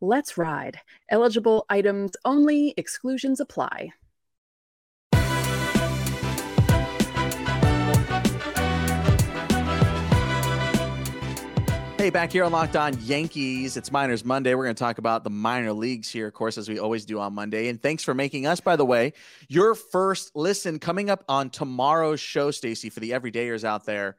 Let's 0.00 0.36
ride. 0.36 0.80
Eligible 1.10 1.64
items 1.68 2.12
only, 2.24 2.74
exclusions 2.76 3.40
apply. 3.40 3.92
Hey, 11.98 12.10
back 12.10 12.30
here 12.30 12.44
on 12.44 12.52
Locked 12.52 12.76
On 12.76 12.96
Yankees. 13.00 13.76
It's 13.76 13.90
Minors 13.90 14.24
Monday. 14.24 14.54
We're 14.54 14.62
going 14.62 14.76
to 14.76 14.78
talk 14.78 14.98
about 14.98 15.24
the 15.24 15.30
minor 15.30 15.72
leagues 15.72 16.08
here, 16.08 16.28
of 16.28 16.32
course, 16.32 16.56
as 16.56 16.68
we 16.68 16.78
always 16.78 17.04
do 17.04 17.18
on 17.18 17.34
Monday. 17.34 17.66
And 17.66 17.82
thanks 17.82 18.04
for 18.04 18.14
making 18.14 18.46
us, 18.46 18.60
by 18.60 18.76
the 18.76 18.84
way, 18.84 19.14
your 19.48 19.74
first 19.74 20.30
listen 20.36 20.78
coming 20.78 21.10
up 21.10 21.24
on 21.28 21.50
tomorrow's 21.50 22.20
show, 22.20 22.52
Stacy, 22.52 22.88
for 22.88 23.00
the 23.00 23.10
everydayers 23.10 23.64
out 23.64 23.84
there. 23.84 24.16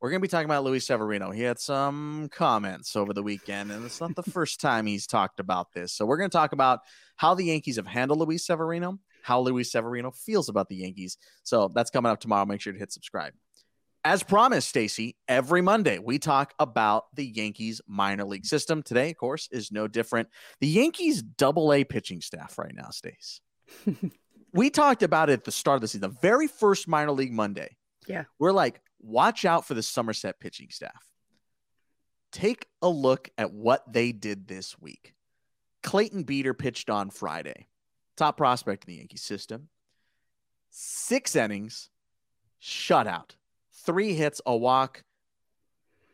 We're 0.00 0.10
going 0.10 0.20
to 0.20 0.22
be 0.22 0.28
talking 0.28 0.44
about 0.44 0.62
Luis 0.62 0.86
Severino. 0.86 1.32
He 1.32 1.42
had 1.42 1.58
some 1.58 2.28
comments 2.30 2.94
over 2.94 3.12
the 3.12 3.22
weekend, 3.24 3.72
and 3.72 3.84
it's 3.84 4.00
not 4.00 4.14
the 4.14 4.22
first 4.22 4.60
time 4.60 4.86
he's 4.86 5.08
talked 5.08 5.40
about 5.40 5.72
this. 5.72 5.92
So 5.92 6.06
we're 6.06 6.18
going 6.18 6.30
to 6.30 6.38
talk 6.38 6.52
about 6.52 6.82
how 7.16 7.34
the 7.34 7.46
Yankees 7.46 7.76
have 7.76 7.88
handled 7.88 8.20
Luis 8.20 8.46
Severino, 8.46 9.00
how 9.22 9.40
Luis 9.40 9.72
Severino 9.72 10.12
feels 10.12 10.48
about 10.48 10.68
the 10.68 10.76
Yankees. 10.76 11.18
So 11.42 11.68
that's 11.74 11.90
coming 11.90 12.12
up 12.12 12.20
tomorrow. 12.20 12.46
Make 12.46 12.60
sure 12.60 12.72
to 12.72 12.78
hit 12.78 12.92
subscribe. 12.92 13.32
As 14.04 14.24
promised, 14.24 14.68
Stacy, 14.68 15.16
every 15.28 15.62
Monday 15.62 16.00
we 16.00 16.18
talk 16.18 16.54
about 16.58 17.04
the 17.14 17.24
Yankees 17.24 17.80
minor 17.86 18.24
league 18.24 18.44
system. 18.44 18.82
Today, 18.82 19.10
of 19.10 19.16
course, 19.16 19.48
is 19.52 19.70
no 19.70 19.86
different. 19.86 20.28
The 20.60 20.66
Yankees 20.66 21.22
double 21.22 21.72
A 21.72 21.84
pitching 21.84 22.20
staff 22.20 22.58
right 22.58 22.74
now, 22.74 22.90
Stace. 22.90 23.40
we 24.52 24.70
talked 24.70 25.04
about 25.04 25.30
it 25.30 25.34
at 25.34 25.44
the 25.44 25.52
start 25.52 25.76
of 25.76 25.82
the 25.82 25.88
season, 25.88 26.00
the 26.00 26.20
very 26.20 26.48
first 26.48 26.88
minor 26.88 27.12
league 27.12 27.32
Monday. 27.32 27.76
Yeah. 28.08 28.24
We're 28.40 28.52
like, 28.52 28.80
watch 29.00 29.44
out 29.44 29.66
for 29.68 29.74
the 29.74 29.84
Somerset 29.84 30.40
pitching 30.40 30.70
staff. 30.70 31.04
Take 32.32 32.66
a 32.80 32.88
look 32.88 33.30
at 33.38 33.52
what 33.52 33.92
they 33.92 34.10
did 34.10 34.48
this 34.48 34.76
week. 34.80 35.14
Clayton 35.84 36.24
Beeter 36.24 36.54
pitched 36.54 36.90
on 36.90 37.10
Friday, 37.10 37.68
top 38.16 38.36
prospect 38.36 38.84
in 38.84 38.94
the 38.94 38.98
Yankee 38.98 39.16
system. 39.16 39.68
Six 40.70 41.36
innings, 41.36 41.88
shutout 42.60 43.36
three 43.84 44.14
hits, 44.14 44.40
a 44.46 44.56
walk, 44.56 45.04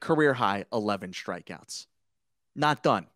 career 0.01 0.35
high 0.35 0.65
11 0.73 1.13
strikeouts. 1.13 1.87
Not 2.55 2.83
done. 2.83 3.07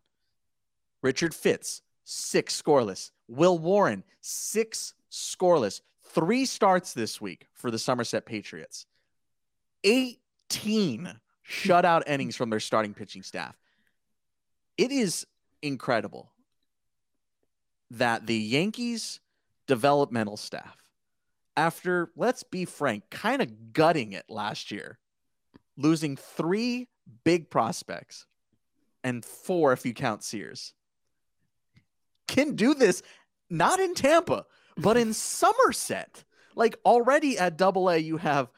Richard 1.01 1.33
Fitts, 1.33 1.81
six 2.03 2.59
scoreless. 2.61 3.11
Will 3.27 3.57
Warren, 3.57 4.03
six 4.21 4.93
scoreless. 5.11 5.81
Three 6.01 6.45
starts 6.45 6.93
this 6.93 7.19
week 7.19 7.47
for 7.53 7.71
the 7.71 7.79
Somerset 7.79 8.25
Patriots. 8.25 8.85
18 9.83 11.19
shutout 11.47 12.03
innings 12.07 12.35
from 12.35 12.49
their 12.49 12.59
starting 12.59 12.93
pitching 12.93 13.23
staff. 13.23 13.57
It 14.77 14.91
is 14.91 15.25
incredible 15.61 16.31
that 17.91 18.25
the 18.25 18.37
Yankees 18.37 19.19
developmental 19.67 20.37
staff 20.37 20.82
after, 21.55 22.11
let's 22.15 22.43
be 22.43 22.65
frank, 22.65 23.03
kind 23.09 23.41
of 23.41 23.73
gutting 23.73 24.13
it 24.13 24.25
last 24.29 24.71
year, 24.71 24.99
losing 25.77 26.15
three 26.15 26.89
big 27.23 27.49
prospects 27.49 28.25
and 29.03 29.23
four 29.23 29.73
if 29.73 29.85
you 29.85 29.93
count 29.93 30.23
Sears, 30.23 30.73
can 32.27 32.55
do 32.55 32.73
this 32.73 33.03
not 33.49 33.79
in 33.79 33.93
Tampa, 33.93 34.45
but 34.77 34.97
in 34.97 35.13
Somerset. 35.13 36.23
Like 36.55 36.77
already 36.85 37.37
at 37.37 37.57
double 37.57 37.89
A, 37.89 37.97
you 37.97 38.17
have 38.17 38.49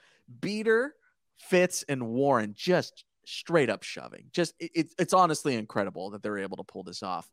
Beeter, 0.41 0.95
Fitts, 1.37 1.83
and 1.87 2.07
Warren 2.07 2.53
just 2.55 3.05
straight 3.25 3.69
up 3.69 3.83
shoving. 3.83 4.25
Just 4.31 4.53
it, 4.59 4.71
it, 4.75 4.93
it's 4.99 5.13
honestly 5.13 5.55
incredible 5.55 6.11
that 6.11 6.21
they're 6.21 6.37
able 6.37 6.57
to 6.57 6.63
pull 6.63 6.83
this 6.83 7.03
off. 7.03 7.31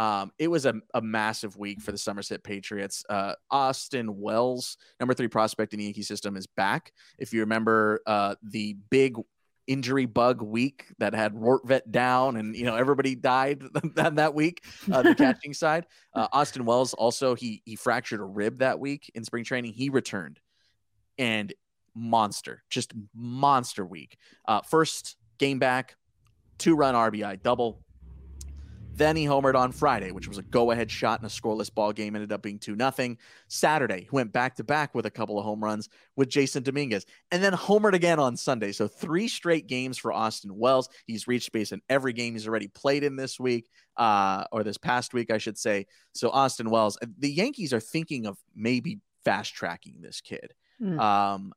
Um, 0.00 0.32
it 0.38 0.48
was 0.48 0.64
a, 0.64 0.74
a 0.94 1.02
massive 1.02 1.58
week 1.58 1.82
for 1.82 1.92
the 1.92 1.98
Somerset 1.98 2.42
Patriots. 2.42 3.04
Uh, 3.10 3.34
Austin 3.50 4.18
Wells, 4.18 4.78
number 4.98 5.12
three 5.12 5.28
prospect 5.28 5.74
in 5.74 5.78
the 5.78 5.84
Yankee 5.84 6.02
system, 6.02 6.38
is 6.38 6.46
back. 6.46 6.94
If 7.18 7.34
you 7.34 7.40
remember 7.40 8.00
uh, 8.06 8.36
the 8.42 8.78
big 8.88 9.16
injury 9.66 10.06
bug 10.06 10.40
week 10.40 10.86
that 10.98 11.14
had 11.14 11.34
Rortvedt 11.34 11.90
down 11.90 12.36
and 12.36 12.56
you 12.56 12.64
know 12.64 12.76
everybody 12.76 13.14
died 13.14 13.62
that, 13.94 14.16
that 14.16 14.34
week 14.34 14.64
uh, 14.90 15.02
the 15.02 15.14
catching 15.18 15.52
side 15.52 15.86
uh, 16.14 16.26
Austin 16.32 16.64
Wells 16.64 16.92
also 16.94 17.36
he 17.36 17.62
he 17.64 17.76
fractured 17.76 18.20
a 18.20 18.24
rib 18.24 18.58
that 18.58 18.80
week 18.80 19.12
in 19.14 19.22
spring 19.22 19.44
training 19.44 19.72
he 19.74 19.88
returned 19.88 20.40
and 21.18 21.52
monster 21.94 22.64
just 22.68 22.94
monster 23.14 23.86
week 23.86 24.16
uh, 24.48 24.60
first 24.62 25.16
game 25.38 25.60
back 25.60 25.94
two 26.58 26.74
run 26.74 26.94
RBI 26.96 27.40
double 27.40 27.84
then 29.00 29.16
he 29.16 29.24
homered 29.24 29.54
on 29.54 29.72
Friday, 29.72 30.12
which 30.12 30.28
was 30.28 30.38
a 30.38 30.42
go-ahead 30.42 30.90
shot 30.90 31.20
in 31.20 31.26
a 31.26 31.28
scoreless 31.28 31.74
ball 31.74 31.92
game. 31.92 32.14
Ended 32.14 32.32
up 32.32 32.42
being 32.42 32.58
two 32.58 32.76
nothing. 32.76 33.18
Saturday, 33.48 34.02
he 34.02 34.08
went 34.12 34.32
back 34.32 34.56
to 34.56 34.64
back 34.64 34.94
with 34.94 35.06
a 35.06 35.10
couple 35.10 35.38
of 35.38 35.44
home 35.44 35.64
runs 35.64 35.88
with 36.16 36.28
Jasson 36.28 36.62
Dominguez, 36.62 37.06
and 37.30 37.42
then 37.42 37.52
homered 37.52 37.94
again 37.94 38.18
on 38.18 38.36
Sunday. 38.36 38.72
So 38.72 38.86
three 38.86 39.26
straight 39.26 39.66
games 39.66 39.98
for 39.98 40.12
Austin 40.12 40.56
Wells. 40.56 40.88
He's 41.06 41.26
reached 41.26 41.50
base 41.52 41.72
in 41.72 41.80
every 41.88 42.12
game 42.12 42.34
he's 42.34 42.46
already 42.46 42.68
played 42.68 43.02
in 43.02 43.16
this 43.16 43.40
week, 43.40 43.68
uh, 43.96 44.44
or 44.52 44.62
this 44.62 44.78
past 44.78 45.14
week, 45.14 45.30
I 45.30 45.38
should 45.38 45.58
say. 45.58 45.86
So 46.12 46.30
Austin 46.30 46.70
Wells, 46.70 46.98
the 47.18 47.32
Yankees 47.32 47.72
are 47.72 47.80
thinking 47.80 48.26
of 48.26 48.38
maybe 48.54 49.00
fast 49.24 49.54
tracking 49.54 49.96
this 50.00 50.20
kid. 50.20 50.52
Mm. 50.80 50.98
Um, 50.98 51.52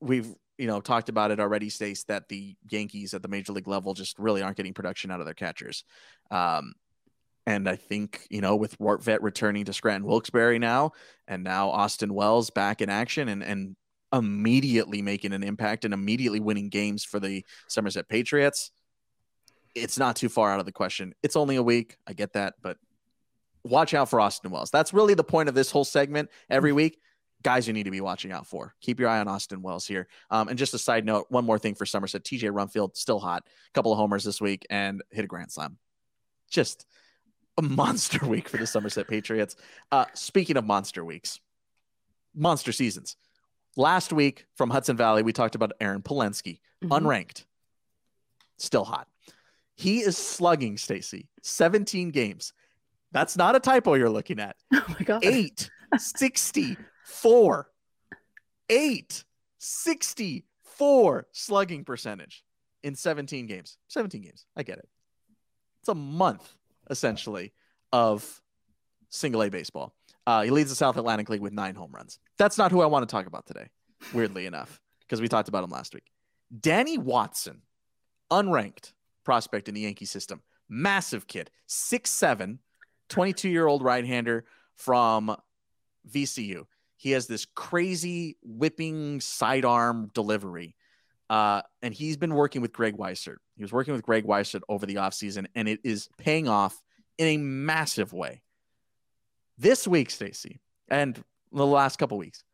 we've 0.00 0.34
you 0.58 0.66
know 0.66 0.80
talked 0.80 1.08
about 1.08 1.30
it 1.30 1.40
already 1.40 1.68
states 1.68 2.04
that 2.04 2.28
the 2.28 2.56
yankees 2.70 3.14
at 3.14 3.22
the 3.22 3.28
major 3.28 3.52
league 3.52 3.68
level 3.68 3.94
just 3.94 4.18
really 4.18 4.42
aren't 4.42 4.56
getting 4.56 4.74
production 4.74 5.10
out 5.10 5.20
of 5.20 5.26
their 5.26 5.34
catchers. 5.34 5.84
Um, 6.30 6.74
and 7.46 7.68
i 7.68 7.76
think 7.76 8.26
you 8.30 8.40
know 8.40 8.56
with 8.56 8.78
Rortvedt 8.78 9.18
returning 9.20 9.66
to 9.66 9.74
scranton 9.74 10.08
wilkes-barre 10.08 10.58
now 10.58 10.92
and 11.28 11.44
now 11.44 11.68
austin 11.68 12.14
wells 12.14 12.48
back 12.48 12.80
in 12.80 12.88
action 12.88 13.28
and 13.28 13.42
and 13.42 13.76
immediately 14.14 15.02
making 15.02 15.34
an 15.34 15.42
impact 15.42 15.84
and 15.84 15.92
immediately 15.92 16.40
winning 16.40 16.70
games 16.70 17.04
for 17.04 17.20
the 17.20 17.44
somerset 17.68 18.08
patriots 18.08 18.70
it's 19.74 19.98
not 19.98 20.16
too 20.16 20.28
far 20.28 20.52
out 20.52 20.60
of 20.60 20.66
the 20.66 20.72
question. 20.72 21.14
It's 21.22 21.36
only 21.36 21.56
a 21.56 21.62
week. 21.62 21.96
I 22.06 22.12
get 22.12 22.32
that 22.34 22.54
but 22.62 22.76
watch 23.64 23.94
out 23.94 24.10
for 24.10 24.20
austin 24.20 24.50
wells. 24.50 24.70
That's 24.70 24.92
really 24.92 25.14
the 25.14 25.24
point 25.24 25.48
of 25.48 25.54
this 25.54 25.70
whole 25.70 25.84
segment 25.84 26.30
every 26.50 26.72
mm. 26.72 26.76
week 26.76 26.98
guys 27.44 27.68
you 27.68 27.72
need 27.72 27.84
to 27.84 27.90
be 27.90 28.00
watching 28.00 28.32
out 28.32 28.46
for. 28.46 28.74
Keep 28.80 28.98
your 28.98 29.08
eye 29.08 29.20
on 29.20 29.28
Austin 29.28 29.62
Wells 29.62 29.86
here. 29.86 30.08
Um, 30.30 30.48
and 30.48 30.58
just 30.58 30.74
a 30.74 30.78
side 30.78 31.04
note, 31.04 31.26
one 31.28 31.44
more 31.44 31.58
thing 31.58 31.76
for 31.76 31.86
Somerset: 31.86 32.24
TJ 32.24 32.50
Rumfield 32.50 32.96
still 32.96 33.20
hot, 33.20 33.44
a 33.46 33.72
couple 33.72 33.92
of 33.92 33.98
homers 33.98 34.24
this 34.24 34.40
week, 34.40 34.66
and 34.70 35.02
hit 35.10 35.24
a 35.24 35.28
grand 35.28 35.52
slam. 35.52 35.78
Just 36.50 36.86
a 37.56 37.62
monster 37.62 38.26
week 38.26 38.48
for 38.48 38.56
the 38.56 38.66
Somerset 38.66 39.06
Patriots. 39.06 39.54
Uh, 39.92 40.06
speaking 40.14 40.56
of 40.56 40.64
monster 40.64 41.04
weeks, 41.04 41.38
monster 42.34 42.72
seasons. 42.72 43.16
Last 43.76 44.12
week 44.12 44.46
from 44.56 44.70
Hudson 44.70 44.96
Valley, 44.96 45.22
we 45.22 45.32
talked 45.32 45.54
about 45.54 45.72
Aaron 45.80 46.02
Palensky, 46.02 46.60
mm-hmm. 46.82 46.92
unranked, 46.92 47.44
still 48.56 48.84
hot. 48.84 49.08
He 49.74 50.00
is 50.00 50.16
slugging 50.16 50.76
Stacy 50.76 51.28
17 51.42 52.10
games. 52.10 52.52
That's 53.12 53.36
not 53.36 53.54
a 53.54 53.60
typo 53.60 53.94
you're 53.94 54.10
looking 54.10 54.40
at. 54.40 54.56
Oh 54.74 54.84
my 54.88 55.04
god. 55.04 55.24
8 55.24 55.70
60 55.96 56.76
four, 57.04 57.70
eight, 58.68 59.24
64 59.58 61.26
slugging 61.32 61.84
percentage 61.84 62.44
in 62.82 62.94
17 62.94 63.46
games. 63.46 63.78
17 63.88 64.22
games. 64.22 64.46
I 64.56 64.62
get 64.62 64.78
it. 64.78 64.88
It's 65.80 65.88
a 65.88 65.94
month, 65.94 66.54
essentially, 66.90 67.52
of 67.92 68.42
single 69.10 69.42
A 69.42 69.50
baseball. 69.50 69.94
Uh, 70.26 70.42
he 70.42 70.50
leads 70.50 70.70
the 70.70 70.76
South 70.76 70.96
Atlantic 70.96 71.28
League 71.28 71.42
with 71.42 71.52
nine 71.52 71.74
home 71.74 71.92
runs. 71.92 72.18
That's 72.38 72.56
not 72.56 72.70
who 72.70 72.80
I 72.80 72.86
want 72.86 73.06
to 73.08 73.12
talk 73.12 73.26
about 73.26 73.46
today, 73.46 73.68
weirdly 74.12 74.46
enough, 74.46 74.80
because 75.00 75.20
we 75.20 75.28
talked 75.28 75.48
about 75.48 75.64
him 75.64 75.70
last 75.70 75.94
week. 75.94 76.04
Danny 76.58 76.98
Watson, 76.98 77.62
unranked 78.30 78.92
prospect 79.24 79.68
in 79.68 79.74
the 79.74 79.82
Yankee 79.82 80.06
system, 80.06 80.40
massive 80.68 81.26
kid, 81.26 81.50
6'7, 81.68 82.58
22 83.10 83.48
year 83.48 83.66
old 83.66 83.82
right 83.82 84.06
hander 84.06 84.44
from 84.74 85.36
VCU. 86.10 86.64
He 86.96 87.12
has 87.12 87.26
this 87.26 87.44
crazy 87.44 88.36
whipping 88.42 89.20
sidearm 89.20 90.10
delivery. 90.14 90.76
Uh, 91.28 91.62
and 91.82 91.94
he's 91.94 92.16
been 92.16 92.34
working 92.34 92.62
with 92.62 92.72
Greg 92.72 92.96
Weissert. 92.96 93.36
He 93.56 93.62
was 93.62 93.72
working 93.72 93.94
with 93.94 94.02
Greg 94.02 94.24
Weissert 94.24 94.62
over 94.68 94.86
the 94.86 94.96
offseason, 94.96 95.46
and 95.54 95.68
it 95.68 95.80
is 95.82 96.08
paying 96.18 96.48
off 96.48 96.82
in 97.18 97.26
a 97.26 97.36
massive 97.38 98.12
way. 98.12 98.42
This 99.56 99.86
week, 99.86 100.10
Stacy, 100.10 100.60
and 100.88 101.22
the 101.52 101.66
last 101.66 101.96
couple 101.96 102.18
weeks, 102.18 102.44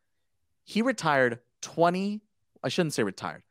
he 0.63 0.81
retired 0.81 1.39
20. 1.61 2.21
I 2.63 2.69
shouldn't 2.69 2.93
say 2.93 3.03
retired. 3.03 3.43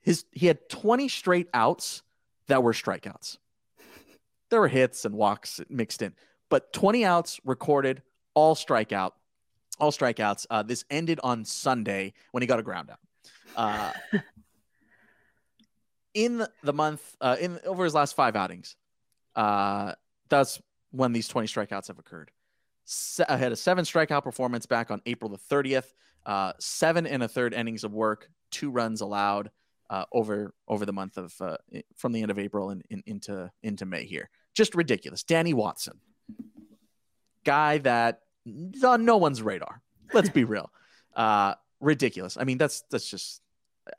His 0.00 0.24
he 0.32 0.46
had 0.46 0.68
20 0.68 1.08
straight 1.08 1.48
outs 1.52 2.02
that 2.46 2.62
were 2.62 2.72
strikeouts. 2.72 3.38
There 4.50 4.60
were 4.60 4.68
hits 4.68 5.04
and 5.04 5.16
walks 5.16 5.60
mixed 5.68 6.02
in, 6.02 6.14
but 6.48 6.72
20 6.72 7.04
outs 7.04 7.40
recorded, 7.44 8.02
all 8.34 8.54
strikeout 8.54 9.12
all 9.78 9.92
strikeouts. 9.92 10.46
Uh, 10.50 10.62
this 10.62 10.84
ended 10.90 11.20
on 11.22 11.44
Sunday 11.44 12.12
when 12.32 12.42
he 12.42 12.46
got 12.46 12.58
a 12.58 12.62
ground 12.62 12.90
out. 12.90 12.98
Uh, 13.56 13.92
in 16.14 16.46
the 16.62 16.72
month, 16.72 17.16
uh, 17.20 17.36
in 17.40 17.58
over 17.64 17.84
his 17.84 17.94
last 17.94 18.16
five 18.16 18.36
outings, 18.36 18.76
uh, 19.34 19.92
that's 20.28 20.60
when 20.90 21.12
these 21.12 21.28
20 21.28 21.46
strikeouts 21.46 21.88
have 21.88 21.98
occurred. 21.98 22.30
Se- 22.84 23.24
I 23.28 23.36
had 23.36 23.52
a 23.52 23.56
seven 23.56 23.84
strikeout 23.84 24.22
performance 24.22 24.66
back 24.66 24.90
on 24.90 25.02
April 25.06 25.30
the 25.30 25.38
30th. 25.38 25.92
Uh, 26.24 26.52
seven 26.58 27.06
and 27.06 27.22
a 27.22 27.28
third 27.28 27.54
innings 27.54 27.84
of 27.84 27.94
work, 27.94 28.28
two 28.50 28.70
runs 28.70 29.00
allowed 29.00 29.50
uh, 29.90 30.04
over 30.12 30.54
over 30.66 30.84
the 30.84 30.92
month 30.92 31.16
of 31.16 31.34
uh, 31.40 31.56
from 31.94 32.12
the 32.12 32.22
end 32.22 32.30
of 32.30 32.38
April 32.38 32.70
and 32.70 32.82
in, 32.90 33.02
into 33.06 33.50
into 33.62 33.86
May 33.86 34.04
here. 34.04 34.28
Just 34.54 34.74
ridiculous. 34.74 35.22
Danny 35.22 35.54
Watson, 35.54 36.00
guy 37.44 37.78
that 37.78 38.22
on 38.84 39.04
no 39.04 39.16
one's 39.16 39.42
radar. 39.42 39.82
Let's 40.12 40.30
be 40.30 40.44
real. 40.44 40.70
Uh, 41.16 41.54
ridiculous. 41.80 42.36
I 42.38 42.44
mean, 42.44 42.58
that's 42.58 42.82
that's 42.90 43.08
just 43.08 43.40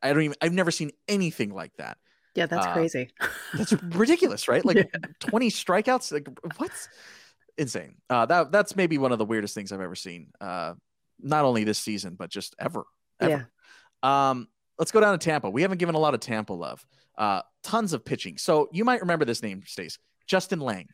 I 0.03 0.13
don't 0.13 0.21
even 0.21 0.37
I've 0.39 0.53
never 0.53 0.69
seen 0.69 0.91
anything 1.07 1.51
like 1.51 1.75
that. 1.77 1.97
Yeah, 2.35 2.45
that's 2.45 2.67
uh, 2.67 2.73
crazy. 2.73 3.09
that's 3.55 3.73
ridiculous, 3.73 4.47
right? 4.47 4.63
Like 4.63 4.77
yeah. 4.93 4.99
20 5.21 5.49
strikeouts. 5.49 6.11
Like 6.11 6.27
what's 6.57 6.89
insane? 7.57 7.95
Uh, 8.07 8.27
that 8.27 8.51
that's 8.51 8.75
maybe 8.75 8.99
one 8.99 9.11
of 9.11 9.17
the 9.17 9.25
weirdest 9.25 9.55
things 9.55 9.71
I've 9.71 9.81
ever 9.81 9.95
seen. 9.95 10.27
Uh, 10.39 10.75
not 11.19 11.43
only 11.43 11.63
this 11.63 11.79
season, 11.79 12.13
but 12.13 12.29
just 12.29 12.55
ever. 12.59 12.83
ever. 13.19 13.49
Yeah. 14.03 14.29
Um, 14.29 14.47
let's 14.77 14.91
go 14.91 14.99
down 14.99 15.17
to 15.17 15.23
Tampa. 15.23 15.49
We 15.49 15.63
haven't 15.63 15.79
given 15.79 15.95
a 15.95 15.99
lot 15.99 16.13
of 16.13 16.19
Tampa 16.19 16.53
love. 16.53 16.85
Uh, 17.17 17.41
tons 17.63 17.93
of 17.93 18.05
pitching. 18.05 18.37
So 18.37 18.69
you 18.71 18.85
might 18.85 19.01
remember 19.01 19.25
this 19.25 19.41
name, 19.41 19.63
Stace. 19.65 19.97
Justin 20.27 20.59
Lange, 20.59 20.89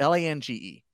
L 0.00 0.14
A 0.14 0.26
N 0.26 0.40
G 0.40 0.54
E. 0.54 0.84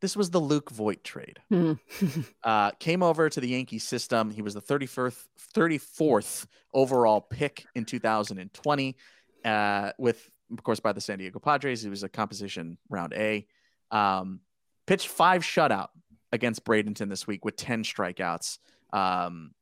This 0.00 0.16
was 0.16 0.30
the 0.30 0.40
Luke 0.40 0.70
Voit 0.70 1.02
trade. 1.02 1.40
Mm-hmm. 1.52 2.20
uh, 2.44 2.70
came 2.72 3.02
over 3.02 3.28
to 3.28 3.40
the 3.40 3.48
Yankee 3.48 3.78
system. 3.78 4.30
He 4.30 4.42
was 4.42 4.54
the 4.54 4.62
31st, 4.62 5.16
34th 5.54 6.46
overall 6.72 7.20
pick 7.20 7.66
in 7.74 7.84
2020, 7.84 8.96
uh, 9.44 9.92
with, 9.98 10.30
of 10.52 10.62
course, 10.62 10.78
by 10.80 10.92
the 10.92 11.00
San 11.00 11.18
Diego 11.18 11.40
Padres. 11.40 11.82
He 11.82 11.90
was 11.90 12.04
a 12.04 12.08
composition 12.08 12.78
round 12.88 13.12
A. 13.14 13.46
Um, 13.90 14.40
pitched 14.86 15.08
five 15.08 15.42
shutout 15.42 15.88
against 16.32 16.64
Bradenton 16.64 17.08
this 17.08 17.26
week 17.26 17.44
with 17.44 17.56
10 17.56 17.82
strikeouts. 17.82 18.58
Um, 18.92 19.52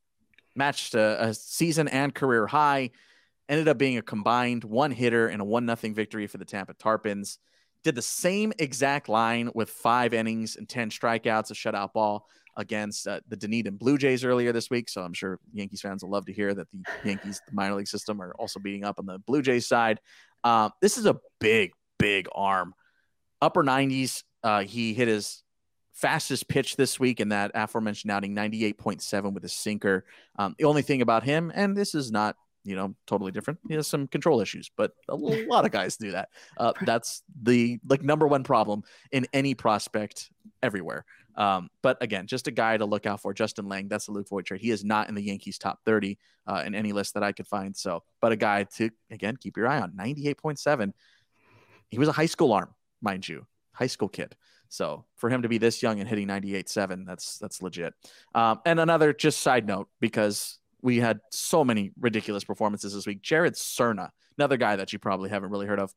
matched 0.54 0.94
a, 0.94 1.28
a, 1.28 1.34
season 1.34 1.88
and 1.88 2.14
career 2.14 2.46
high. 2.46 2.90
Ended 3.48 3.68
up 3.68 3.78
being 3.78 3.96
a 3.96 4.02
combined 4.02 4.64
one 4.64 4.90
hitter 4.90 5.28
and 5.28 5.40
a 5.40 5.44
one 5.44 5.66
nothing 5.66 5.94
victory 5.94 6.26
for 6.26 6.38
the 6.38 6.44
Tampa 6.44 6.74
Tarpons 6.74 7.38
did 7.86 7.94
the 7.94 8.02
same 8.02 8.52
exact 8.58 9.08
line 9.08 9.48
with 9.54 9.70
five 9.70 10.12
innings 10.12 10.56
and 10.56 10.68
10 10.68 10.90
strikeouts, 10.90 11.52
a 11.52 11.54
shutout 11.54 11.92
ball 11.92 12.26
against 12.56 13.06
uh, 13.06 13.20
the 13.28 13.36
Dunedin 13.36 13.76
Blue 13.76 13.96
Jays 13.96 14.24
earlier 14.24 14.52
this 14.52 14.68
week. 14.70 14.88
So 14.88 15.02
I'm 15.02 15.12
sure 15.12 15.38
Yankees 15.52 15.82
fans 15.82 16.02
will 16.02 16.10
love 16.10 16.26
to 16.26 16.32
hear 16.32 16.52
that 16.52 16.66
the 16.72 16.82
Yankees, 17.04 17.40
the 17.46 17.54
minor 17.54 17.76
league 17.76 17.86
system, 17.86 18.20
are 18.20 18.34
also 18.40 18.58
beating 18.58 18.84
up 18.84 18.98
on 18.98 19.06
the 19.06 19.20
Blue 19.20 19.40
Jays 19.40 19.68
side. 19.68 20.00
Uh, 20.42 20.70
this 20.82 20.98
is 20.98 21.06
a 21.06 21.16
big, 21.38 21.74
big 21.96 22.26
arm. 22.34 22.74
Upper 23.40 23.62
90s. 23.62 24.24
Uh, 24.42 24.62
he 24.62 24.92
hit 24.92 25.06
his 25.06 25.44
fastest 25.92 26.48
pitch 26.48 26.74
this 26.74 26.98
week 26.98 27.20
in 27.20 27.28
that 27.28 27.52
aforementioned 27.54 28.10
outing, 28.10 28.34
98.7 28.34 29.32
with 29.32 29.44
a 29.44 29.48
sinker. 29.48 30.04
Um, 30.36 30.56
the 30.58 30.64
only 30.64 30.82
thing 30.82 31.02
about 31.02 31.22
him, 31.22 31.52
and 31.54 31.76
this 31.76 31.94
is 31.94 32.10
not 32.10 32.34
you 32.66 32.76
know, 32.76 32.94
totally 33.06 33.32
different. 33.32 33.60
He 33.68 33.74
has 33.74 33.86
some 33.86 34.08
control 34.08 34.40
issues, 34.40 34.70
but 34.76 34.92
a 35.08 35.14
lot 35.14 35.64
of 35.64 35.70
guys 35.70 35.96
do 35.96 36.10
that. 36.12 36.30
Uh, 36.56 36.72
that's 36.82 37.22
the 37.42 37.78
like 37.88 38.02
number 38.02 38.26
one 38.26 38.42
problem 38.42 38.82
in 39.12 39.26
any 39.32 39.54
prospect 39.54 40.30
everywhere. 40.62 41.04
Um, 41.36 41.68
but 41.82 42.02
again, 42.02 42.26
just 42.26 42.48
a 42.48 42.50
guy 42.50 42.76
to 42.76 42.84
look 42.84 43.06
out 43.06 43.20
for. 43.20 43.32
Justin 43.34 43.68
Lange, 43.68 43.88
that's 43.88 44.06
the 44.06 44.12
Luke 44.12 44.28
Voit 44.28 44.46
trade. 44.46 44.60
He 44.60 44.70
is 44.70 44.84
not 44.84 45.08
in 45.08 45.14
the 45.14 45.22
Yankees 45.22 45.58
top 45.58 45.80
30 45.84 46.18
uh, 46.46 46.62
in 46.66 46.74
any 46.74 46.92
list 46.92 47.14
that 47.14 47.22
I 47.22 47.32
could 47.32 47.46
find. 47.46 47.76
So, 47.76 48.02
but 48.20 48.32
a 48.32 48.36
guy 48.36 48.64
to 48.76 48.90
again 49.10 49.36
keep 49.36 49.56
your 49.56 49.68
eye 49.68 49.80
on. 49.80 49.92
98.7. 49.92 50.92
He 51.90 51.98
was 51.98 52.08
a 52.08 52.12
high 52.12 52.26
school 52.26 52.52
arm, 52.52 52.74
mind 53.00 53.28
you, 53.28 53.46
high 53.72 53.86
school 53.86 54.08
kid. 54.08 54.34
So 54.68 55.04
for 55.16 55.30
him 55.30 55.42
to 55.42 55.48
be 55.48 55.58
this 55.58 55.82
young 55.82 56.00
and 56.00 56.08
hitting 56.08 56.26
98.7, 56.26 57.06
that's 57.06 57.38
that's 57.38 57.62
legit. 57.62 57.94
Um, 58.34 58.60
and 58.64 58.80
another 58.80 59.12
just 59.12 59.40
side 59.40 59.66
note 59.66 59.88
because 60.00 60.58
we 60.82 60.98
had 60.98 61.20
so 61.30 61.64
many 61.64 61.92
ridiculous 61.98 62.44
performances 62.44 62.94
this 62.94 63.06
week. 63.06 63.22
Jared 63.22 63.54
Serna, 63.54 64.10
another 64.38 64.56
guy 64.56 64.76
that 64.76 64.92
you 64.92 64.98
probably 64.98 65.30
haven't 65.30 65.50
really 65.50 65.66
heard 65.66 65.80
of, 65.80 65.92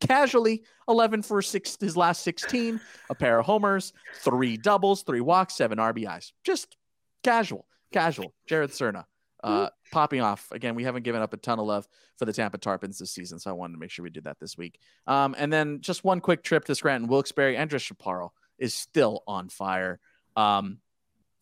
casually 0.00 0.64
11 0.88 1.22
for 1.22 1.40
six, 1.40 1.76
his 1.80 1.96
last 1.96 2.22
16, 2.22 2.80
a 3.10 3.14
pair 3.14 3.38
of 3.38 3.46
homers, 3.46 3.92
three 4.16 4.56
doubles, 4.56 5.02
three 5.02 5.20
walks, 5.20 5.54
seven 5.54 5.78
RBIs. 5.78 6.32
Just 6.44 6.76
casual, 7.22 7.66
casual. 7.92 8.34
Jared 8.46 8.70
Serna 8.70 9.04
Uh, 9.42 9.68
popping 9.92 10.20
off 10.20 10.50
again. 10.52 10.74
We 10.74 10.84
haven't 10.84 11.02
given 11.04 11.20
up 11.22 11.32
a 11.32 11.36
ton 11.36 11.58
of 11.58 11.66
love 11.66 11.86
for 12.18 12.24
the 12.24 12.32
Tampa 12.32 12.58
Tarpons 12.58 12.98
this 12.98 13.10
season, 13.12 13.38
so 13.38 13.50
I 13.50 13.52
wanted 13.52 13.74
to 13.74 13.78
make 13.78 13.90
sure 13.90 14.02
we 14.02 14.10
did 14.10 14.24
that 14.24 14.38
this 14.40 14.56
week. 14.56 14.78
Um, 15.06 15.34
and 15.38 15.52
then 15.52 15.80
just 15.80 16.02
one 16.02 16.20
quick 16.20 16.42
trip 16.42 16.64
to 16.64 16.74
Scranton 16.74 17.08
Wilkes-Barre. 17.08 17.56
Andres 17.56 17.82
Chaparro 17.82 18.30
is 18.58 18.74
still 18.74 19.22
on 19.26 19.48
fire. 19.48 20.00
Um, 20.34 20.78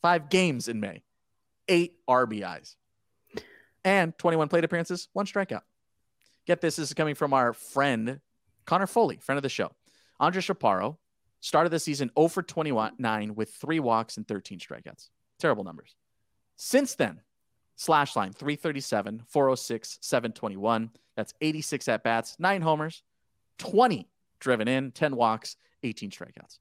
five 0.03 0.29
games 0.29 0.67
in 0.69 0.81
May, 0.81 1.05
eight 1.69 1.95
RBIs, 2.09 2.75
and 3.85 4.17
21 4.19 4.49
plate 4.49 4.65
appearances, 4.65 5.09
one 5.13 5.27
strikeout. 5.27 5.63
Get 6.47 6.61
this, 6.61 6.77
this 6.77 6.89
is 6.89 6.95
coming 6.95 7.15
from 7.15 7.33
our 7.33 7.53
friend 7.53 8.21
Connor 8.65 8.87
Foley, 8.87 9.17
friend 9.17 9.37
of 9.37 9.43
the 9.43 9.49
show. 9.49 9.73
Andres 10.21 10.47
Chaparro 10.47 10.97
started 11.41 11.71
the 11.71 11.79
season 11.79 12.11
0 12.17 12.29
for 12.29 12.43
29 12.43 13.35
with 13.35 13.53
three 13.55 13.81
walks 13.81 14.17
and 14.17 14.27
13 14.27 14.59
strikeouts. 14.59 15.09
Terrible 15.39 15.65
numbers. 15.65 15.97
Since 16.57 16.95
then, 16.95 17.21
slash 17.77 18.15
line 18.15 18.33
337, 18.33 19.25
406, 19.27 19.99
721. 20.01 20.91
That's 21.17 21.35
86 21.41 21.89
at 21.89 22.05
bats, 22.05 22.37
nine 22.39 22.63
homers, 22.63 23.03
20 23.59 24.09
driven 24.39 24.69
in, 24.69 24.93
10 24.93 25.17
walks, 25.17 25.57
18 25.83 26.11
strikeouts. 26.11 26.59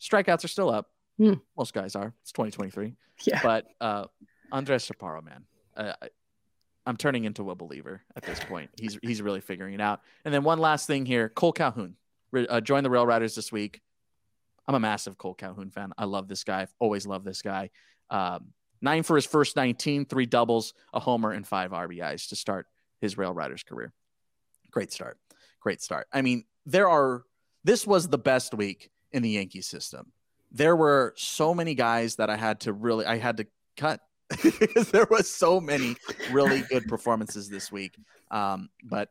Strikeouts 0.00 0.44
are 0.44 0.48
still 0.48 0.70
up. 0.70 0.90
Hmm. 1.18 1.34
Most 1.56 1.74
guys 1.74 1.94
are. 1.94 2.14
It's 2.22 2.32
2023. 2.32 2.94
Yeah. 3.24 3.40
But 3.42 3.66
uh, 3.80 4.06
Andres 4.50 4.88
Chaparro, 4.88 5.22
man, 5.22 5.44
uh, 5.76 5.92
I'm 6.90 6.96
turning 6.96 7.24
into 7.24 7.52
a 7.52 7.54
believer 7.54 8.02
at 8.16 8.24
this 8.24 8.40
point. 8.40 8.68
He's 8.76 8.98
he's 9.00 9.22
really 9.22 9.40
figuring 9.40 9.74
it 9.74 9.80
out. 9.80 10.00
And 10.24 10.34
then 10.34 10.42
one 10.42 10.58
last 10.58 10.88
thing 10.88 11.06
here: 11.06 11.28
Cole 11.28 11.52
Calhoun 11.52 11.94
uh, 12.34 12.60
joined 12.60 12.84
the 12.84 12.90
Rail 12.90 13.06
Riders 13.06 13.36
this 13.36 13.52
week. 13.52 13.80
I'm 14.66 14.74
a 14.74 14.80
massive 14.80 15.16
Cole 15.16 15.34
Calhoun 15.34 15.70
fan. 15.70 15.92
I 15.96 16.06
love 16.06 16.26
this 16.26 16.42
guy. 16.42 16.62
I've 16.62 16.74
always 16.80 17.06
loved 17.06 17.24
this 17.24 17.42
guy. 17.42 17.70
Um, 18.10 18.48
nine 18.82 19.04
for 19.04 19.14
his 19.14 19.24
first 19.24 19.54
19, 19.54 20.06
three 20.06 20.26
doubles, 20.26 20.74
a 20.92 20.98
homer, 20.98 21.30
and 21.30 21.46
five 21.46 21.70
RBIs 21.70 22.28
to 22.30 22.36
start 22.36 22.66
his 23.00 23.16
Rail 23.16 23.32
Riders 23.32 23.62
career. 23.62 23.92
Great 24.72 24.92
start. 24.92 25.16
Great 25.60 25.80
start. 25.80 26.08
I 26.12 26.22
mean, 26.22 26.44
there 26.66 26.88
are. 26.88 27.22
This 27.62 27.86
was 27.86 28.08
the 28.08 28.18
best 28.18 28.52
week 28.52 28.90
in 29.12 29.22
the 29.22 29.30
Yankee 29.30 29.62
system. 29.62 30.10
There 30.50 30.74
were 30.74 31.14
so 31.16 31.54
many 31.54 31.76
guys 31.76 32.16
that 32.16 32.30
I 32.30 32.36
had 32.36 32.60
to 32.60 32.72
really, 32.72 33.06
I 33.06 33.18
had 33.18 33.36
to 33.36 33.46
cut 33.76 34.00
because 34.42 34.90
there 34.92 35.06
was 35.10 35.28
so 35.28 35.60
many 35.60 35.96
really 36.30 36.62
good 36.62 36.86
performances 36.86 37.48
this 37.48 37.70
week. 37.70 37.96
Um, 38.30 38.70
but 38.84 39.10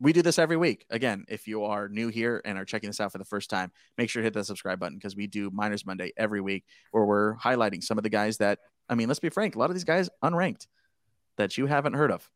we 0.00 0.12
do 0.12 0.22
this 0.22 0.38
every 0.38 0.56
week. 0.56 0.86
Again, 0.90 1.24
if 1.28 1.48
you 1.48 1.64
are 1.64 1.88
new 1.88 2.08
here 2.08 2.40
and 2.44 2.56
are 2.58 2.64
checking 2.64 2.88
this 2.88 3.00
out 3.00 3.10
for 3.12 3.18
the 3.18 3.24
first 3.24 3.50
time, 3.50 3.72
make 3.96 4.10
sure 4.10 4.22
to 4.22 4.26
hit 4.26 4.34
that 4.34 4.44
subscribe 4.44 4.78
button 4.78 4.96
because 4.96 5.16
we 5.16 5.26
do 5.26 5.50
Minors 5.50 5.84
Monday 5.84 6.12
every 6.16 6.40
week 6.40 6.64
where 6.92 7.04
we're 7.04 7.36
highlighting 7.36 7.82
some 7.82 7.98
of 7.98 8.04
the 8.04 8.10
guys 8.10 8.36
that, 8.38 8.60
I 8.88 8.94
mean, 8.94 9.08
let's 9.08 9.20
be 9.20 9.28
frank, 9.28 9.56
a 9.56 9.58
lot 9.58 9.70
of 9.70 9.74
these 9.74 9.84
guys 9.84 10.08
unranked 10.22 10.66
that 11.36 11.58
you 11.58 11.66
haven't 11.66 11.94
heard 11.94 12.12
of. 12.12 12.30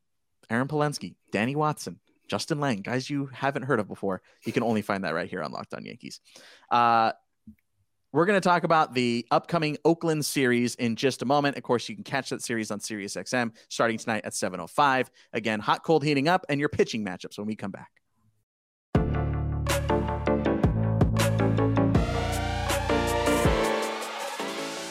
Aaron 0.50 0.68
Palensky, 0.68 1.14
Danny 1.30 1.54
Watson, 1.54 2.00
Justin 2.28 2.60
Lange, 2.60 2.82
guys 2.82 3.08
you 3.08 3.26
haven't 3.32 3.62
heard 3.62 3.78
of 3.78 3.86
before. 3.86 4.22
You 4.44 4.52
can 4.52 4.62
only 4.62 4.82
find 4.82 5.04
that 5.04 5.14
right 5.14 5.28
here 5.28 5.42
on 5.42 5.52
Locked 5.52 5.74
On 5.74 5.84
Yankees. 5.84 6.20
Uh, 6.70 7.12
we're 8.12 8.26
going 8.26 8.40
to 8.40 8.46
talk 8.46 8.64
about 8.64 8.94
the 8.94 9.26
upcoming 9.30 9.78
Oakland 9.84 10.24
series 10.24 10.74
in 10.76 10.96
just 10.96 11.22
a 11.22 11.24
moment. 11.24 11.56
Of 11.56 11.62
course, 11.62 11.88
you 11.88 11.94
can 11.94 12.04
catch 12.04 12.28
that 12.30 12.42
series 12.42 12.70
on 12.70 12.78
SiriusXM 12.78 13.52
starting 13.68 13.98
tonight 13.98 14.24
at 14.24 14.34
7:05. 14.34 15.10
Again, 15.32 15.60
hot 15.60 15.82
cold 15.82 16.04
heating 16.04 16.28
up 16.28 16.44
and 16.48 16.60
your 16.60 16.68
pitching 16.68 17.04
matchups 17.04 17.38
when 17.38 17.46
we 17.46 17.56
come 17.56 17.70
back. 17.70 17.90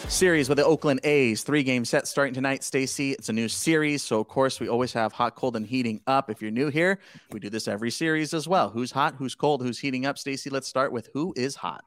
Series 0.07 0.49
with 0.49 0.57
the 0.57 0.65
Oakland 0.65 0.99
A's, 1.03 1.41
three 1.41 1.63
game 1.63 1.85
set 1.85 2.05
starting 2.05 2.33
tonight. 2.33 2.63
Stacy, 2.63 3.13
it's 3.13 3.29
a 3.29 3.33
new 3.33 3.47
series. 3.47 4.03
So, 4.03 4.19
of 4.19 4.27
course, 4.27 4.59
we 4.59 4.67
always 4.67 4.91
have 4.93 5.13
hot, 5.13 5.35
cold, 5.35 5.55
and 5.55 5.65
heating 5.65 6.01
up. 6.05 6.29
If 6.29 6.41
you're 6.41 6.51
new 6.51 6.67
here, 6.67 6.99
we 7.31 7.39
do 7.39 7.49
this 7.49 7.67
every 7.67 7.91
series 7.91 8.33
as 8.33 8.47
well. 8.47 8.69
Who's 8.69 8.91
hot, 8.91 9.15
who's 9.15 9.35
cold, 9.35 9.63
who's 9.63 9.79
heating 9.79 10.05
up? 10.05 10.17
Stacy, 10.19 10.49
let's 10.49 10.67
start 10.67 10.91
with 10.91 11.09
who 11.13 11.33
is 11.37 11.55
hot. 11.55 11.85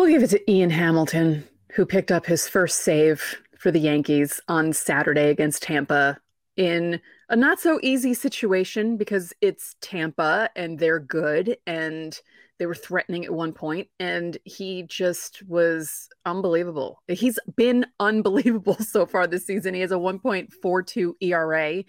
We'll 0.00 0.08
give 0.08 0.22
it 0.22 0.30
to 0.30 0.50
Ian 0.50 0.70
Hamilton, 0.70 1.46
who 1.72 1.84
picked 1.84 2.10
up 2.10 2.24
his 2.24 2.48
first 2.48 2.78
save 2.78 3.42
for 3.58 3.70
the 3.70 3.80
Yankees 3.80 4.40
on 4.48 4.72
Saturday 4.72 5.28
against 5.28 5.62
Tampa 5.62 6.16
in 6.56 7.02
a 7.28 7.36
not 7.36 7.60
so 7.60 7.78
easy 7.82 8.14
situation 8.14 8.96
because 8.96 9.34
it's 9.42 9.76
Tampa 9.82 10.48
and 10.56 10.78
they're 10.78 11.00
good 11.00 11.58
and 11.66 12.18
they 12.58 12.64
were 12.64 12.74
threatening 12.74 13.26
at 13.26 13.34
one 13.34 13.52
point 13.52 13.88
and 13.98 14.38
he 14.44 14.84
just 14.84 15.42
was 15.46 16.08
unbelievable. 16.24 17.02
He's 17.06 17.38
been 17.54 17.84
unbelievable 18.00 18.76
so 18.80 19.04
far 19.04 19.26
this 19.26 19.46
season. 19.46 19.74
He 19.74 19.82
has 19.82 19.92
a 19.92 19.96
1.42 19.96 21.12
ERA 21.20 21.84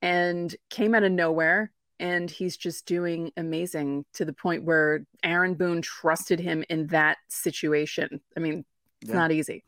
and 0.00 0.56
came 0.70 0.94
out 0.94 1.02
of 1.02 1.12
nowhere 1.12 1.72
and 2.00 2.30
he's 2.30 2.56
just 2.56 2.86
doing 2.86 3.30
amazing 3.36 4.06
to 4.14 4.24
the 4.24 4.32
point 4.32 4.64
where 4.64 5.04
Aaron 5.22 5.54
Boone 5.54 5.82
trusted 5.82 6.40
him 6.40 6.64
in 6.70 6.88
that 6.88 7.18
situation. 7.28 8.20
I 8.36 8.40
mean, 8.40 8.64
it's 9.02 9.10
yeah. 9.10 9.16
not 9.16 9.30
easy. 9.30 9.62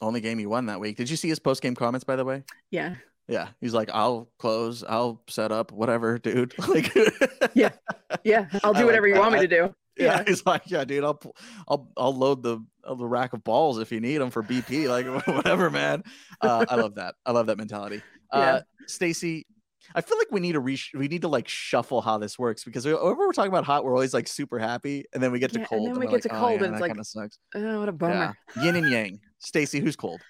Only 0.00 0.20
game 0.20 0.38
he 0.38 0.46
won 0.46 0.66
that 0.66 0.80
week. 0.80 0.96
Did 0.96 1.10
you 1.10 1.16
see 1.16 1.28
his 1.28 1.40
post 1.40 1.60
game 1.60 1.74
comments, 1.74 2.04
by 2.04 2.16
the 2.16 2.24
way? 2.24 2.44
Yeah. 2.70 2.94
Yeah, 3.26 3.48
he's 3.60 3.72
like, 3.72 3.90
I'll 3.92 4.28
close, 4.38 4.84
I'll 4.86 5.22
set 5.28 5.50
up, 5.50 5.72
whatever, 5.72 6.18
dude. 6.18 6.54
like, 6.68 6.94
yeah, 7.54 7.70
yeah, 8.22 8.48
I'll 8.64 8.74
do 8.74 8.84
whatever 8.84 9.08
like 9.08 9.14
you 9.14 9.20
want 9.20 9.32
me 9.32 9.40
to 9.40 9.48
do. 9.48 9.74
Yeah. 9.96 10.18
yeah. 10.18 10.24
he's 10.26 10.44
like, 10.44 10.62
yeah, 10.66 10.84
dude, 10.84 11.04
I'll, 11.04 11.20
I'll, 11.66 11.90
I'll 11.96 12.14
load 12.14 12.42
the, 12.42 12.62
the 12.86 13.06
rack 13.06 13.32
of 13.32 13.42
balls 13.42 13.78
if 13.78 13.90
you 13.90 14.00
need 14.00 14.18
them 14.18 14.30
for 14.30 14.42
BP, 14.42 14.88
like 14.88 15.26
whatever, 15.26 15.70
man. 15.70 16.04
Uh, 16.40 16.66
I 16.68 16.74
love 16.74 16.96
that. 16.96 17.14
I 17.24 17.32
love 17.32 17.46
that 17.46 17.56
mentality. 17.56 18.02
Uh, 18.30 18.38
yeah. 18.38 18.60
Stacy, 18.86 19.46
I 19.94 20.00
feel 20.00 20.18
like 20.18 20.28
we 20.30 20.40
need 20.40 20.52
to 20.52 20.60
we 20.60 21.08
need 21.08 21.22
to 21.22 21.28
like 21.28 21.46
shuffle 21.46 22.00
how 22.00 22.18
this 22.18 22.38
works 22.38 22.64
because 22.64 22.84
whenever 22.84 23.14
we're 23.14 23.32
talking 23.32 23.52
about 23.52 23.64
hot, 23.64 23.84
we're 23.84 23.94
always 23.94 24.12
like 24.12 24.26
super 24.26 24.58
happy, 24.58 25.04
and 25.12 25.22
then 25.22 25.30
we 25.30 25.38
get 25.38 25.52
to 25.52 25.60
yeah, 25.60 25.66
cold, 25.66 25.86
and 25.86 25.94
then 25.94 26.00
we 26.00 26.06
get 26.06 26.14
like, 26.14 26.22
to 26.22 26.28
cold, 26.30 26.62
oh, 26.62 26.64
and 26.64 26.74
it's 26.74 26.80
like, 26.80 26.96
sucks. 27.04 27.38
Oh, 27.54 27.80
what 27.80 27.88
a 27.88 27.92
bummer. 27.92 28.36
Yeah. 28.56 28.62
Yin 28.64 28.76
and 28.76 28.90
yang. 28.90 29.20
Stacy, 29.38 29.80
who's 29.80 29.96
cold? 29.96 30.20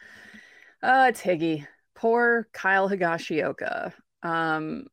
Uh, 0.82 1.06
it's 1.08 1.22
Higgy. 1.22 1.66
Poor 1.94 2.48
Kyle 2.52 2.90
Higashioka. 2.90 3.92
Um, 4.22 4.86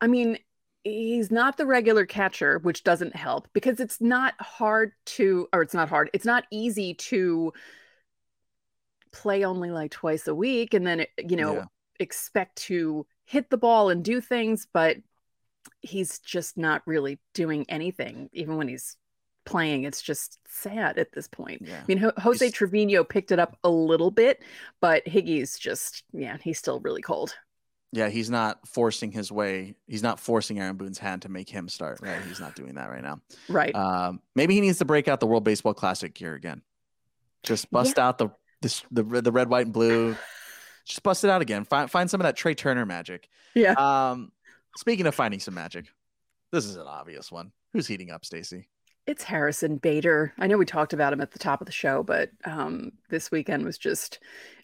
I 0.00 0.08
mean, 0.08 0.38
he's 0.82 1.30
not 1.30 1.56
the 1.56 1.66
regular 1.66 2.04
catcher, 2.04 2.58
which 2.58 2.82
doesn't 2.82 3.14
help 3.14 3.48
because 3.52 3.78
it's 3.78 4.00
not 4.00 4.34
hard 4.40 4.92
to, 5.06 5.46
or 5.52 5.62
it's 5.62 5.74
not 5.74 5.88
hard. 5.88 6.10
It's 6.12 6.24
not 6.24 6.44
easy 6.50 6.94
to 6.94 7.52
play 9.12 9.44
only 9.44 9.70
like 9.70 9.90
twice 9.90 10.26
a 10.28 10.34
week 10.34 10.74
and 10.74 10.86
then 10.86 11.06
you 11.26 11.36
know 11.36 11.54
yeah. 11.54 11.64
expect 12.00 12.54
to 12.56 13.06
hit 13.26 13.50
the 13.50 13.58
ball 13.58 13.90
and 13.90 14.02
do 14.02 14.20
things, 14.20 14.66
but 14.72 14.96
he's 15.80 16.18
just 16.20 16.56
not 16.56 16.82
really 16.86 17.18
doing 17.34 17.66
anything, 17.68 18.30
even 18.32 18.56
when 18.56 18.68
he's 18.68 18.96
playing. 19.44 19.84
It's 19.84 20.00
just 20.00 20.38
sad 20.48 20.98
at 20.98 21.12
this 21.12 21.28
point. 21.28 21.62
Yeah. 21.64 21.80
I 21.80 21.84
mean, 21.86 21.98
Ho- 21.98 22.12
Jose 22.16 22.44
he's... 22.44 22.54
Trevino 22.54 23.04
picked 23.04 23.32
it 23.32 23.38
up 23.38 23.58
a 23.62 23.70
little 23.70 24.10
bit, 24.10 24.42
but 24.80 25.04
Higgy's 25.06 25.58
just, 25.58 26.04
yeah, 26.12 26.38
he's 26.42 26.58
still 26.58 26.80
really 26.80 27.02
cold. 27.02 27.34
Yeah, 27.92 28.08
he's 28.08 28.28
not 28.30 28.66
forcing 28.66 29.12
his 29.12 29.30
way. 29.30 29.74
He's 29.86 30.02
not 30.02 30.18
forcing 30.18 30.58
Aaron 30.58 30.76
Boone's 30.76 30.98
hand 30.98 31.22
to 31.22 31.28
make 31.28 31.48
him 31.48 31.68
start. 31.68 32.00
Right, 32.02 32.20
he's 32.22 32.40
not 32.40 32.54
doing 32.54 32.74
that 32.74 32.90
right 32.90 33.02
now. 33.02 33.20
Right. 33.48 33.74
Um, 33.74 34.20
maybe 34.34 34.54
he 34.54 34.60
needs 34.60 34.78
to 34.78 34.84
break 34.84 35.08
out 35.08 35.20
the 35.20 35.26
World 35.26 35.44
Baseball 35.44 35.72
Classic 35.72 36.12
gear 36.12 36.34
again. 36.34 36.62
Just 37.42 37.70
bust 37.70 37.94
yeah. 37.96 38.08
out 38.08 38.18
the, 38.18 38.30
the 38.60 38.82
the 38.90 39.22
the 39.22 39.32
red, 39.32 39.48
white, 39.48 39.66
and 39.66 39.72
blue 39.72 40.16
just 40.86 41.02
bust 41.02 41.24
it 41.24 41.30
out 41.30 41.42
again. 41.42 41.64
Find 41.64 41.90
find 41.90 42.10
some 42.10 42.20
of 42.20 42.24
that 42.24 42.36
Trea 42.36 42.54
Turner 42.54 42.86
magic. 42.86 43.28
Yeah. 43.54 43.72
Um, 43.72 44.32
speaking 44.76 45.06
of 45.06 45.14
finding 45.14 45.40
some 45.40 45.54
magic, 45.54 45.86
this 46.52 46.64
is 46.64 46.76
an 46.76 46.86
obvious 46.86 47.30
one. 47.30 47.52
Who's 47.72 47.86
heating 47.86 48.10
up, 48.10 48.24
Stacy? 48.24 48.68
It's 49.06 49.22
Harrison 49.22 49.76
Bader. 49.76 50.32
I 50.38 50.46
know 50.46 50.56
we 50.56 50.64
talked 50.64 50.92
about 50.92 51.12
him 51.12 51.20
at 51.20 51.30
the 51.30 51.38
top 51.38 51.60
of 51.60 51.66
the 51.66 51.72
show, 51.72 52.02
but 52.02 52.30
um, 52.44 52.92
this 53.08 53.30
weekend 53.30 53.64
was 53.64 53.78
just 53.78 54.18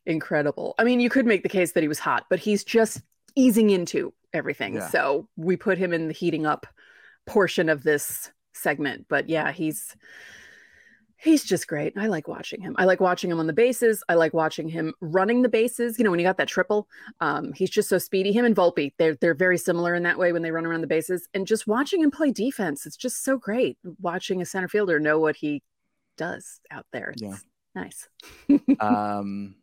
incredible. 0.06 0.74
I 0.78 0.84
mean, 0.84 0.98
you 0.98 1.10
could 1.10 1.26
make 1.26 1.42
the 1.42 1.48
case 1.48 1.72
that 1.72 1.82
he 1.82 1.88
was 1.88 2.00
hot, 2.00 2.26
but 2.28 2.40
he's 2.40 2.64
just 2.64 3.02
easing 3.36 3.70
into 3.70 4.12
everything. 4.32 4.74
Yeah. 4.74 4.88
So 4.88 5.28
we 5.36 5.56
put 5.56 5.78
him 5.78 5.92
in 5.92 6.08
the 6.08 6.14
heating 6.14 6.44
up 6.44 6.66
portion 7.26 7.68
of 7.68 7.84
this 7.84 8.32
segment. 8.52 9.06
But 9.08 9.28
yeah, 9.28 9.52
he's 9.52 9.94
he's 11.22 11.44
just 11.44 11.66
great. 11.68 11.92
I 11.96 12.06
like 12.08 12.26
watching 12.28 12.60
him. 12.60 12.74
I 12.78 12.84
like 12.84 13.00
watching 13.00 13.30
him 13.30 13.38
on 13.38 13.46
the 13.46 13.52
bases. 13.52 14.02
I 14.08 14.14
like 14.14 14.34
watching 14.34 14.68
him 14.68 14.92
running 15.00 15.42
the 15.42 15.48
bases. 15.48 15.98
You 15.98 16.04
know, 16.04 16.10
when 16.10 16.18
he 16.18 16.24
got 16.24 16.36
that 16.38 16.48
triple, 16.48 16.88
um, 17.20 17.52
he's 17.52 17.70
just 17.70 17.88
so 17.88 17.98
speedy. 17.98 18.32
Him 18.32 18.44
and 18.44 18.56
Volpe, 18.56 18.92
they're 18.98 19.14
they're 19.16 19.34
very 19.34 19.58
similar 19.58 19.94
in 19.94 20.02
that 20.02 20.18
way 20.18 20.32
when 20.32 20.42
they 20.42 20.50
run 20.50 20.66
around 20.66 20.80
the 20.80 20.86
bases. 20.86 21.28
And 21.34 21.46
just 21.46 21.66
watching 21.66 22.02
him 22.02 22.10
play 22.10 22.30
defense, 22.32 22.86
it's 22.86 22.96
just 22.96 23.22
so 23.24 23.36
great. 23.38 23.78
Watching 24.00 24.42
a 24.42 24.44
center 24.44 24.68
fielder 24.68 24.98
know 25.00 25.18
what 25.18 25.36
he 25.36 25.62
does 26.16 26.60
out 26.70 26.86
there. 26.92 27.10
It's 27.10 27.22
Yeah. 27.22 27.36
nice. 27.74 28.08
um 28.80 29.54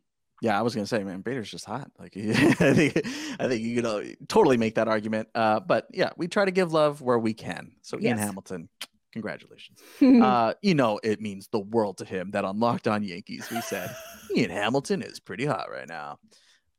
yeah 0.42 0.58
i 0.58 0.62
was 0.62 0.74
gonna 0.74 0.86
say 0.86 1.04
man 1.04 1.20
bader's 1.20 1.50
just 1.50 1.64
hot 1.66 1.90
like 1.98 2.14
i 2.16 2.72
think 2.74 2.96
i 3.38 3.46
think 3.46 3.60
you 3.62 3.74
could 3.76 3.84
uh, 3.86 4.00
totally 4.26 4.56
make 4.56 4.74
that 4.76 4.88
argument 4.88 5.28
uh 5.34 5.60
but 5.60 5.86
yeah 5.92 6.10
we 6.16 6.26
try 6.26 6.44
to 6.44 6.50
give 6.50 6.72
love 6.72 7.02
where 7.02 7.18
we 7.18 7.34
can 7.34 7.72
so 7.82 7.96
ian 7.98 8.16
Yes. 8.16 8.20
hamilton 8.20 8.68
congratulations 9.12 9.80
uh 10.02 10.54
you 10.62 10.74
know 10.74 11.00
it 11.02 11.20
means 11.20 11.48
the 11.48 11.58
world 11.58 11.98
to 11.98 12.04
him 12.04 12.30
that 12.30 12.44
on 12.44 12.60
locked 12.60 12.86
on 12.86 13.02
yankees 13.02 13.48
we 13.50 13.60
said 13.60 13.94
ian 14.36 14.50
hamilton 14.50 15.02
is 15.02 15.18
pretty 15.18 15.44
hot 15.44 15.70
right 15.70 15.88
now 15.88 16.18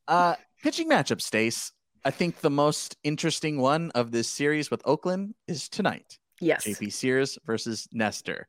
uh 0.08 0.36
pitching 0.63 0.89
matchup 0.89 1.22
stace 1.22 1.72
i 2.06 2.12
think 2.12 2.39
the 2.39 2.50
most 2.50 2.98
interesting 3.04 3.60
one 3.60 3.91
of 3.91 4.12
this 4.12 4.30
series 4.30 4.72
with 4.72 4.82
oakland 4.86 5.34
is 5.48 5.67
tonight 5.67 6.17
yes. 6.41 6.65
JP 6.65 6.91
Sears 6.91 7.38
versus 7.46 7.88
Nestor. 7.94 8.48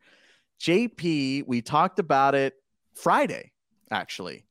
JP, 0.61 1.47
we 1.47 1.62
talked 1.62 1.99
about 1.99 2.35
it 2.35 2.55
Friday, 2.95 3.53
actually. 3.90 4.45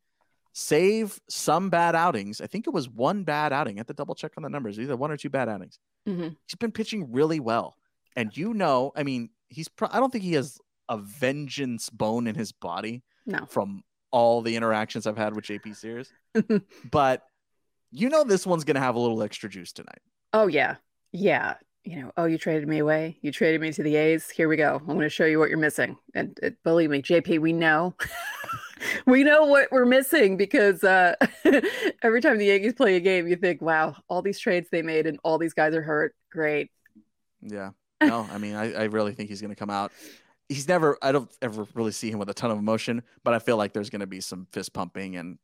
Save 0.53 1.19
some 1.29 1.69
bad 1.69 1.95
outings. 1.95 2.41
I 2.41 2.47
think 2.47 2.67
it 2.67 2.73
was 2.73 2.89
one 2.89 3.23
bad 3.23 3.53
outing. 3.53 3.77
I 3.77 3.79
have 3.79 3.87
to 3.87 3.93
double 3.93 4.15
check 4.15 4.33
on 4.37 4.43
the 4.43 4.49
numbers. 4.49 4.79
Either 4.79 4.97
one 4.97 5.11
or 5.11 5.17
two 5.17 5.29
bad 5.29 5.49
outings. 5.49 5.79
Mhm. 6.07 6.35
He's 6.45 6.55
been 6.59 6.71
pitching 6.71 7.11
really 7.11 7.39
well. 7.39 7.77
And 8.15 8.35
you 8.35 8.53
know, 8.53 8.91
I 8.95 9.03
mean, 9.03 9.29
he's 9.49 9.67
pro- 9.67 9.89
I 9.91 9.99
don't 9.99 10.11
think 10.11 10.23
he 10.23 10.33
has 10.33 10.57
a 10.89 10.97
vengeance 10.97 11.89
bone 11.89 12.27
in 12.27 12.35
his 12.35 12.51
body 12.51 13.03
No. 13.25 13.45
from 13.47 13.83
all 14.11 14.41
the 14.41 14.55
interactions 14.55 15.07
I've 15.07 15.17
had 15.17 15.35
with 15.35 15.45
JP 15.45 15.75
Sears. 15.75 16.11
but 16.91 17.23
you 17.91 18.09
know 18.09 18.23
this 18.23 18.45
one's 18.45 18.63
gonna 18.63 18.79
have 18.79 18.95
a 18.95 18.99
little 18.99 19.21
extra 19.23 19.49
juice 19.49 19.71
tonight. 19.71 20.01
Oh 20.33 20.47
yeah, 20.47 20.75
yeah. 21.11 21.55
You 21.83 22.01
know, 22.03 22.11
oh, 22.15 22.25
you 22.25 22.37
traded 22.37 22.67
me 22.67 22.77
away. 22.77 23.17
You 23.21 23.31
traded 23.31 23.59
me 23.59 23.71
to 23.71 23.81
the 23.81 23.95
A's. 23.95 24.29
Here 24.29 24.47
we 24.47 24.55
go. 24.55 24.75
I'm 24.75 24.85
going 24.85 24.99
to 24.99 25.09
show 25.09 25.25
you 25.25 25.39
what 25.39 25.49
you're 25.49 25.57
missing. 25.57 25.97
And 26.13 26.37
believe 26.63 26.91
me, 26.91 27.01
JP, 27.01 27.39
we 27.39 27.53
know, 27.53 27.95
we 29.07 29.23
know 29.23 29.45
what 29.45 29.71
we're 29.71 29.87
missing 29.87 30.37
because 30.37 30.83
uh, 30.83 31.15
every 32.03 32.21
time 32.21 32.37
the 32.37 32.45
Yankees 32.45 32.73
play 32.73 32.97
a 32.97 32.99
game, 32.99 33.27
you 33.27 33.35
think, 33.35 33.63
wow, 33.63 33.95
all 34.09 34.21
these 34.21 34.37
trades 34.39 34.67
they 34.71 34.83
made 34.83 35.07
and 35.07 35.17
all 35.23 35.39
these 35.39 35.55
guys 35.55 35.73
are 35.73 35.81
hurt. 35.81 36.13
Great. 36.31 36.69
Yeah. 37.41 37.71
No, 38.01 38.27
I 38.31 38.37
mean, 38.37 38.55
I, 38.55 38.73
I 38.73 38.83
really 38.85 39.13
think 39.13 39.29
he's 39.29 39.41
going 39.41 39.49
to 39.53 39.55
come 39.59 39.69
out. 39.69 39.91
He's 40.49 40.67
never, 40.67 40.97
I 41.01 41.11
don't 41.11 41.31
ever 41.41 41.65
really 41.75 41.91
see 41.91 42.09
him 42.11 42.19
with 42.19 42.29
a 42.29 42.33
ton 42.33 42.51
of 42.51 42.57
emotion, 42.57 43.03
but 43.23 43.33
I 43.33 43.39
feel 43.39 43.57
like 43.57 43.73
there's 43.73 43.89
going 43.89 44.01
to 44.01 44.07
be 44.07 44.19
some 44.21 44.47
fist 44.51 44.73
pumping 44.73 45.15
and 45.15 45.37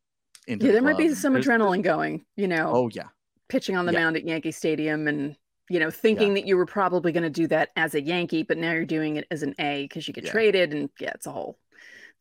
into 0.46 0.66
Yeah, 0.66 0.72
the 0.72 0.74
there 0.74 0.82
might 0.82 0.98
be 0.98 1.14
some 1.14 1.32
There's- 1.34 1.46
adrenaline 1.46 1.82
going. 1.82 2.24
You 2.36 2.48
know, 2.48 2.70
Oh, 2.74 2.88
yeah. 2.92 3.08
pitching 3.48 3.76
on 3.76 3.86
the 3.86 3.92
yeah. 3.92 4.00
mound 4.00 4.16
at 4.16 4.24
Yankee 4.26 4.52
Stadium 4.52 5.08
and 5.08 5.36
you 5.70 5.78
know 5.80 5.90
thinking 5.90 6.34
that 6.34 6.46
you 6.46 6.56
were 6.56 6.66
probably 6.66 7.12
going 7.12 7.22
to 7.24 7.30
do 7.30 7.46
that 7.48 7.70
as 7.76 7.94
a 7.94 8.02
Yankee, 8.02 8.42
but 8.42 8.58
now 8.58 8.72
you're 8.72 8.84
doing 8.86 9.16
it 9.16 9.26
as 9.30 9.42
an 9.42 9.54
A 9.58 9.84
because 9.84 10.06
you 10.08 10.14
get 10.14 10.24
Yeah. 10.24 10.32
traded 10.32 10.72
and 10.74 10.90
yeah, 11.00 11.12
it's 11.14 11.26
a 11.26 11.32
whole. 11.32 11.58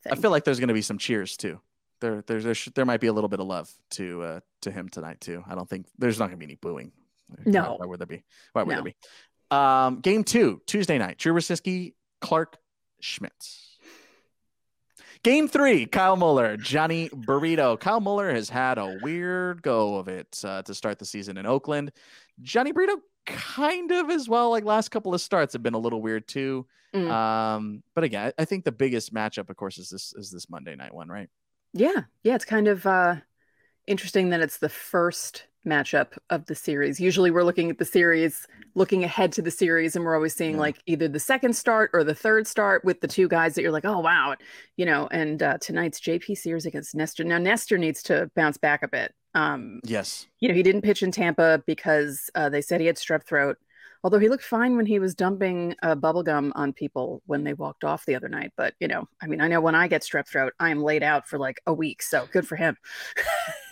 Thing. 0.04 0.14
I 0.14 0.16
feel 0.18 0.32
like 0.32 0.44
there's 0.44 0.60
going 0.60 0.68
to 0.68 0.74
be 0.74 0.82
some 0.82 0.98
cheers 0.98 1.36
too. 1.38 1.60
There, 2.00 2.22
there, 2.28 2.40
there, 2.42 2.54
sh- 2.54 2.70
there 2.76 2.86
might 2.86 3.00
be 3.02 3.08
a 3.08 3.14
little 3.14 3.28
bit 3.30 3.40
of 3.40 3.48
love 3.48 3.70
to, 3.92 4.22
uh, 4.22 4.40
to 4.62 4.72
him 4.72 4.88
tonight 4.88 5.20
too. 5.20 5.44
I 5.50 5.56
don't 5.56 5.68
think 5.68 5.88
there's 5.98 6.20
not 6.20 6.26
going 6.28 6.36
to 6.40 6.46
be 6.46 6.46
any 6.46 6.56
booing. 6.62 6.92
Why- 7.28 7.38
No. 7.46 7.76
Why, 7.80 7.86
would 7.88 8.00
there 8.00 8.06
be? 8.06 8.24
Why 8.54 8.62
would 8.64 8.70
No. 8.70 8.76
there 8.76 8.84
be? 8.84 8.96
Um, 9.50 10.02
game 10.02 10.24
two, 10.24 10.62
Tuesday 10.66 10.98
night, 10.98 11.18
Drew 11.18 11.34
Rucinski, 11.34 11.94
Clarke 12.22 12.58
Schmidt. 13.00 13.32
Game 15.24 15.48
three, 15.48 15.86
Kyle 15.86 16.16
Muller, 16.16 16.58
Jhony 16.58 17.12
Brito. 17.12 17.76
Kyle 17.76 18.00
Muller 18.00 18.32
has 18.32 18.50
had 18.50 18.78
a 18.78 18.98
weird 19.02 19.62
go 19.62 19.96
of 19.96 20.08
it 20.08 20.42
uh, 20.46 20.62
to 20.64 20.74
start 20.74 21.00
the 21.00 21.06
season 21.06 21.38
in 21.38 21.46
Oakland. 21.46 21.92
Jhony 22.44 22.74
Brito 22.74 22.98
kind 23.26 23.92
of 23.92 24.10
as 24.10 24.30
well. 24.30 24.52
Like 24.52 24.64
last 24.64 24.90
couple 24.90 25.14
of 25.14 25.22
starts 25.22 25.54
have 25.54 25.64
been 25.64 25.74
a 25.74 25.80
little 25.80 26.02
weird 26.02 26.28
too. 26.28 26.66
Mm. 26.94 27.12
Um, 27.12 27.84
but 27.94 28.04
again, 28.04 28.28
I 28.38 28.42
I 28.42 28.46
think 28.46 28.64
the 28.64 28.72
biggest 28.72 29.14
matchup, 29.14 29.50
of 29.50 29.58
course, 29.58 29.78
is 29.78 29.90
this 29.90 30.14
is 30.16 30.32
this 30.32 30.50
Monday 30.50 30.76
night 30.76 30.94
one, 30.94 31.10
right? 31.10 31.30
Yeah, 31.74 32.04
yeah, 32.24 32.36
it's 32.36 32.46
kind 32.46 32.68
of 32.68 32.86
uh 32.86 33.16
interesting 33.86 34.30
that 34.30 34.42
it's 34.42 34.58
the 34.58 34.70
first 34.70 35.47
matchup 35.68 36.18
of 36.30 36.46
the 36.48 36.56
series. 36.56 37.00
Usually 37.00 37.30
we're 37.30 37.44
looking 37.44 37.70
at 37.70 37.78
the 37.78 37.86
series, 37.86 38.48
looking 38.74 39.04
ahead 39.04 39.32
to 39.34 39.42
the 39.42 39.52
series, 39.52 39.96
and 39.96 40.04
we're 40.04 40.16
always 40.16 40.34
seeing 40.34 40.56
Yeah. 40.56 40.62
like 40.62 40.78
either 40.88 41.08
the 41.08 41.20
second 41.20 41.54
start 41.56 41.92
or 41.94 42.04
the 42.04 42.16
third 42.16 42.48
start 42.48 42.84
with 42.84 43.02
the 43.02 43.08
two 43.08 43.28
guys 43.28 43.54
that 43.56 43.62
you're 43.62 43.72
like, 43.72 43.86
oh 43.86 44.00
wow, 44.00 44.36
you 44.78 44.86
know, 44.86 45.08
and 45.12 45.44
uh 45.44 45.58
tonight's 45.60 46.00
JP 46.00 46.38
Sears 46.38 46.66
against 46.66 46.96
Nestor. 46.96 47.24
Now 47.24 47.38
Nestor 47.38 47.78
needs 47.78 48.02
to 48.04 48.32
bounce 48.36 48.58
back 48.58 48.82
a 48.84 48.88
bit. 48.88 49.14
Um, 49.36 49.82
Yes. 49.84 50.26
you 50.40 50.48
know, 50.50 50.56
he 50.56 50.64
didn't 50.64 50.82
pitch 50.82 51.04
in 51.04 51.12
Tampa 51.12 51.62
because 51.68 52.30
uh, 52.34 52.50
they 52.50 52.62
said 52.62 52.80
he 52.82 52.88
had 52.88 52.96
strep 52.96 53.24
throat. 53.24 53.58
Although 54.04 54.20
he 54.20 54.30
looked 54.30 54.44
fine 54.44 54.78
when 54.78 54.86
he 54.86 55.00
was 55.00 55.16
dumping 55.16 55.76
uh, 55.84 55.96
bubble 55.96 56.22
gum 56.24 56.54
on 56.56 56.72
people 56.72 57.22
when 57.26 57.44
they 57.44 57.54
walked 57.54 57.84
off 57.84 58.06
the 58.06 58.16
other 58.16 58.30
night. 58.30 58.52
But, 58.56 58.74
you 58.80 58.88
know, 58.88 59.08
I 59.22 59.28
mean, 59.28 59.42
I 59.42 59.48
know 59.48 59.60
when 59.60 59.74
I 59.76 59.88
get 59.88 60.04
strep 60.04 60.28
throat, 60.28 60.54
I 60.60 60.70
am 60.70 60.82
laid 60.84 61.02
out 61.04 61.28
for 61.28 61.38
like 61.40 61.60
a 61.66 61.74
week. 61.74 62.02
So 62.04 62.28
good 62.32 62.48
for 62.48 62.56
him. 62.56 62.78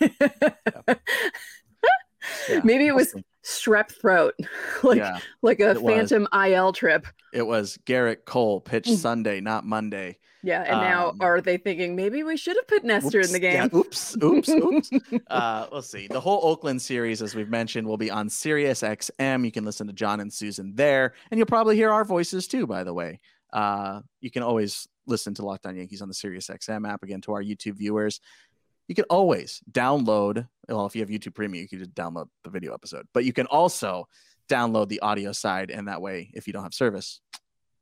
Yeah, 2.48 2.60
Maybe 2.64 2.86
it 2.86 2.94
was 2.94 3.14
strep 3.44 3.90
throat, 4.00 4.34
like 4.82 4.98
yeah, 4.98 5.18
like 5.42 5.60
a 5.60 5.70
it 5.70 5.82
was. 5.82 5.94
phantom 6.10 6.28
IL 6.32 6.72
trip. 6.72 7.06
it 7.32 7.46
was 7.46 7.78
Gerrit 7.86 8.24
Cole 8.24 8.60
pitched 8.60 8.90
Mm. 8.90 8.96
Sunday, 8.96 9.40
not 9.40 9.64
Monday. 9.64 10.18
Yeah. 10.42 10.62
And 10.62 10.80
now 10.80 11.08
Um, 11.10 11.18
are 11.20 11.40
they 11.40 11.56
thinking 11.56 11.96
maybe 11.96 12.22
we 12.22 12.36
should 12.36 12.56
have 12.56 12.68
put 12.68 12.84
Nestor 12.84 13.20
in 13.20 13.32
the 13.32 13.38
Oops, 13.38 13.42
yeah, 13.42 13.66
game? 13.68 13.78
oops, 13.78 14.16
oops, 14.22 14.48
oops. 14.48 14.90
uh, 15.28 15.66
let's 15.72 15.90
see. 15.90 16.06
The 16.06 16.20
whole 16.20 16.40
Oakland 16.44 16.80
series, 16.80 17.20
as 17.20 17.34
we've 17.34 17.48
mentioned, 17.48 17.86
will 17.86 17.96
be 17.96 18.12
on 18.12 18.28
Sirius 18.28 18.82
XM. 18.82 19.44
You 19.44 19.50
can 19.50 19.64
listen 19.64 19.88
to 19.88 19.92
John 19.92 20.20
and 20.20 20.32
Susan 20.32 20.72
there, 20.76 21.14
and 21.30 21.38
you'll 21.38 21.46
probably 21.46 21.74
hear 21.74 21.90
our 21.90 22.04
voices 22.04 22.46
too. 22.46 22.64
By 22.66 22.84
the 22.84 22.94
way, 22.94 23.18
uh, 23.52 24.02
you 24.20 24.30
can 24.30 24.44
always 24.44 24.86
listen 25.08 25.34
to 25.34 25.44
Locked 25.44 25.66
On 25.66 25.74
Yankees 25.76 26.00
on 26.02 26.06
the 26.08 26.14
Sirius 26.14 26.48
XM 26.48 26.88
app. 26.88 27.02
Again, 27.02 27.20
to 27.22 27.32
our 27.32 27.42
YouTube 27.42 27.74
viewers, 27.78 28.20
you 28.88 28.94
can 28.94 29.04
always 29.10 29.60
download. 29.70 30.46
Well, 30.68 30.86
if 30.86 30.94
you 30.94 31.02
have 31.02 31.08
YouTube 31.08 31.34
Premium, 31.34 31.62
you 31.62 31.68
can 31.68 31.78
just 31.78 31.94
download 31.94 32.28
the 32.44 32.50
video 32.50 32.74
episode, 32.74 33.06
but 33.12 33.24
you 33.24 33.32
can 33.32 33.46
also 33.46 34.08
download 34.48 34.88
the 34.88 35.00
audio 35.00 35.32
side, 35.32 35.70
and 35.70 35.88
that 35.88 36.00
way, 36.00 36.30
if 36.34 36.46
you 36.46 36.52
don't 36.52 36.62
have 36.62 36.74
service, 36.74 37.20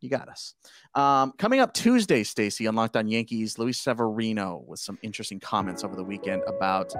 you 0.00 0.10
got 0.10 0.28
us. 0.28 0.54
Um, 0.94 1.32
coming 1.38 1.60
up 1.60 1.72
Tuesday, 1.72 2.24
Stacy, 2.24 2.66
on 2.66 2.74
Locked 2.74 2.96
On 2.96 3.08
Yankees, 3.08 3.58
Luis 3.58 3.78
Severino 3.78 4.62
with 4.66 4.80
some 4.80 4.98
interesting 5.02 5.40
comments 5.40 5.82
over 5.82 5.96
the 5.96 6.04
weekend 6.04 6.42
about 6.46 6.92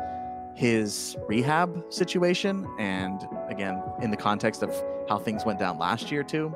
his 0.56 1.16
rehab 1.26 1.84
situation. 1.90 2.66
And 2.78 3.20
again, 3.48 3.82
in 4.00 4.10
the 4.10 4.16
context 4.16 4.62
of 4.62 4.74
how 5.08 5.18
things 5.18 5.44
went 5.44 5.58
down 5.58 5.78
last 5.78 6.10
year, 6.10 6.22
too. 6.22 6.54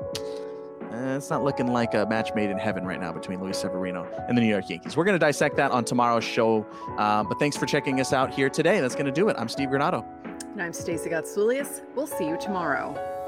Uh, 0.91 1.15
it's 1.17 1.29
not 1.29 1.43
looking 1.43 1.67
like 1.67 1.93
a 1.93 2.05
match 2.07 2.33
made 2.33 2.49
in 2.49 2.57
heaven 2.57 2.83
right 2.85 2.99
now 2.99 3.11
between 3.11 3.41
Luis 3.41 3.59
Severino 3.59 4.07
and 4.27 4.37
the 4.37 4.41
New 4.41 4.47
York 4.47 4.69
Yankees. 4.69 4.97
We're 4.97 5.03
going 5.03 5.15
to 5.15 5.19
dissect 5.19 5.55
that 5.57 5.71
on 5.71 5.85
tomorrow's 5.85 6.23
show. 6.23 6.65
Uh, 6.97 7.23
but 7.23 7.37
thanks 7.37 7.55
for 7.55 7.65
checking 7.65 7.99
us 7.99 8.11
out 8.11 8.33
here 8.33 8.49
today. 8.49 8.79
That's 8.81 8.95
going 8.95 9.05
to 9.05 9.11
do 9.11 9.29
it. 9.29 9.35
I'm 9.37 9.49
Steve 9.49 9.69
Granado. 9.69 10.03
And 10.51 10.61
I'm 10.61 10.73
Stacey 10.73 11.09
Gotsoulias. 11.09 11.83
We'll 11.95 12.07
see 12.07 12.27
you 12.27 12.37
tomorrow. 12.37 13.18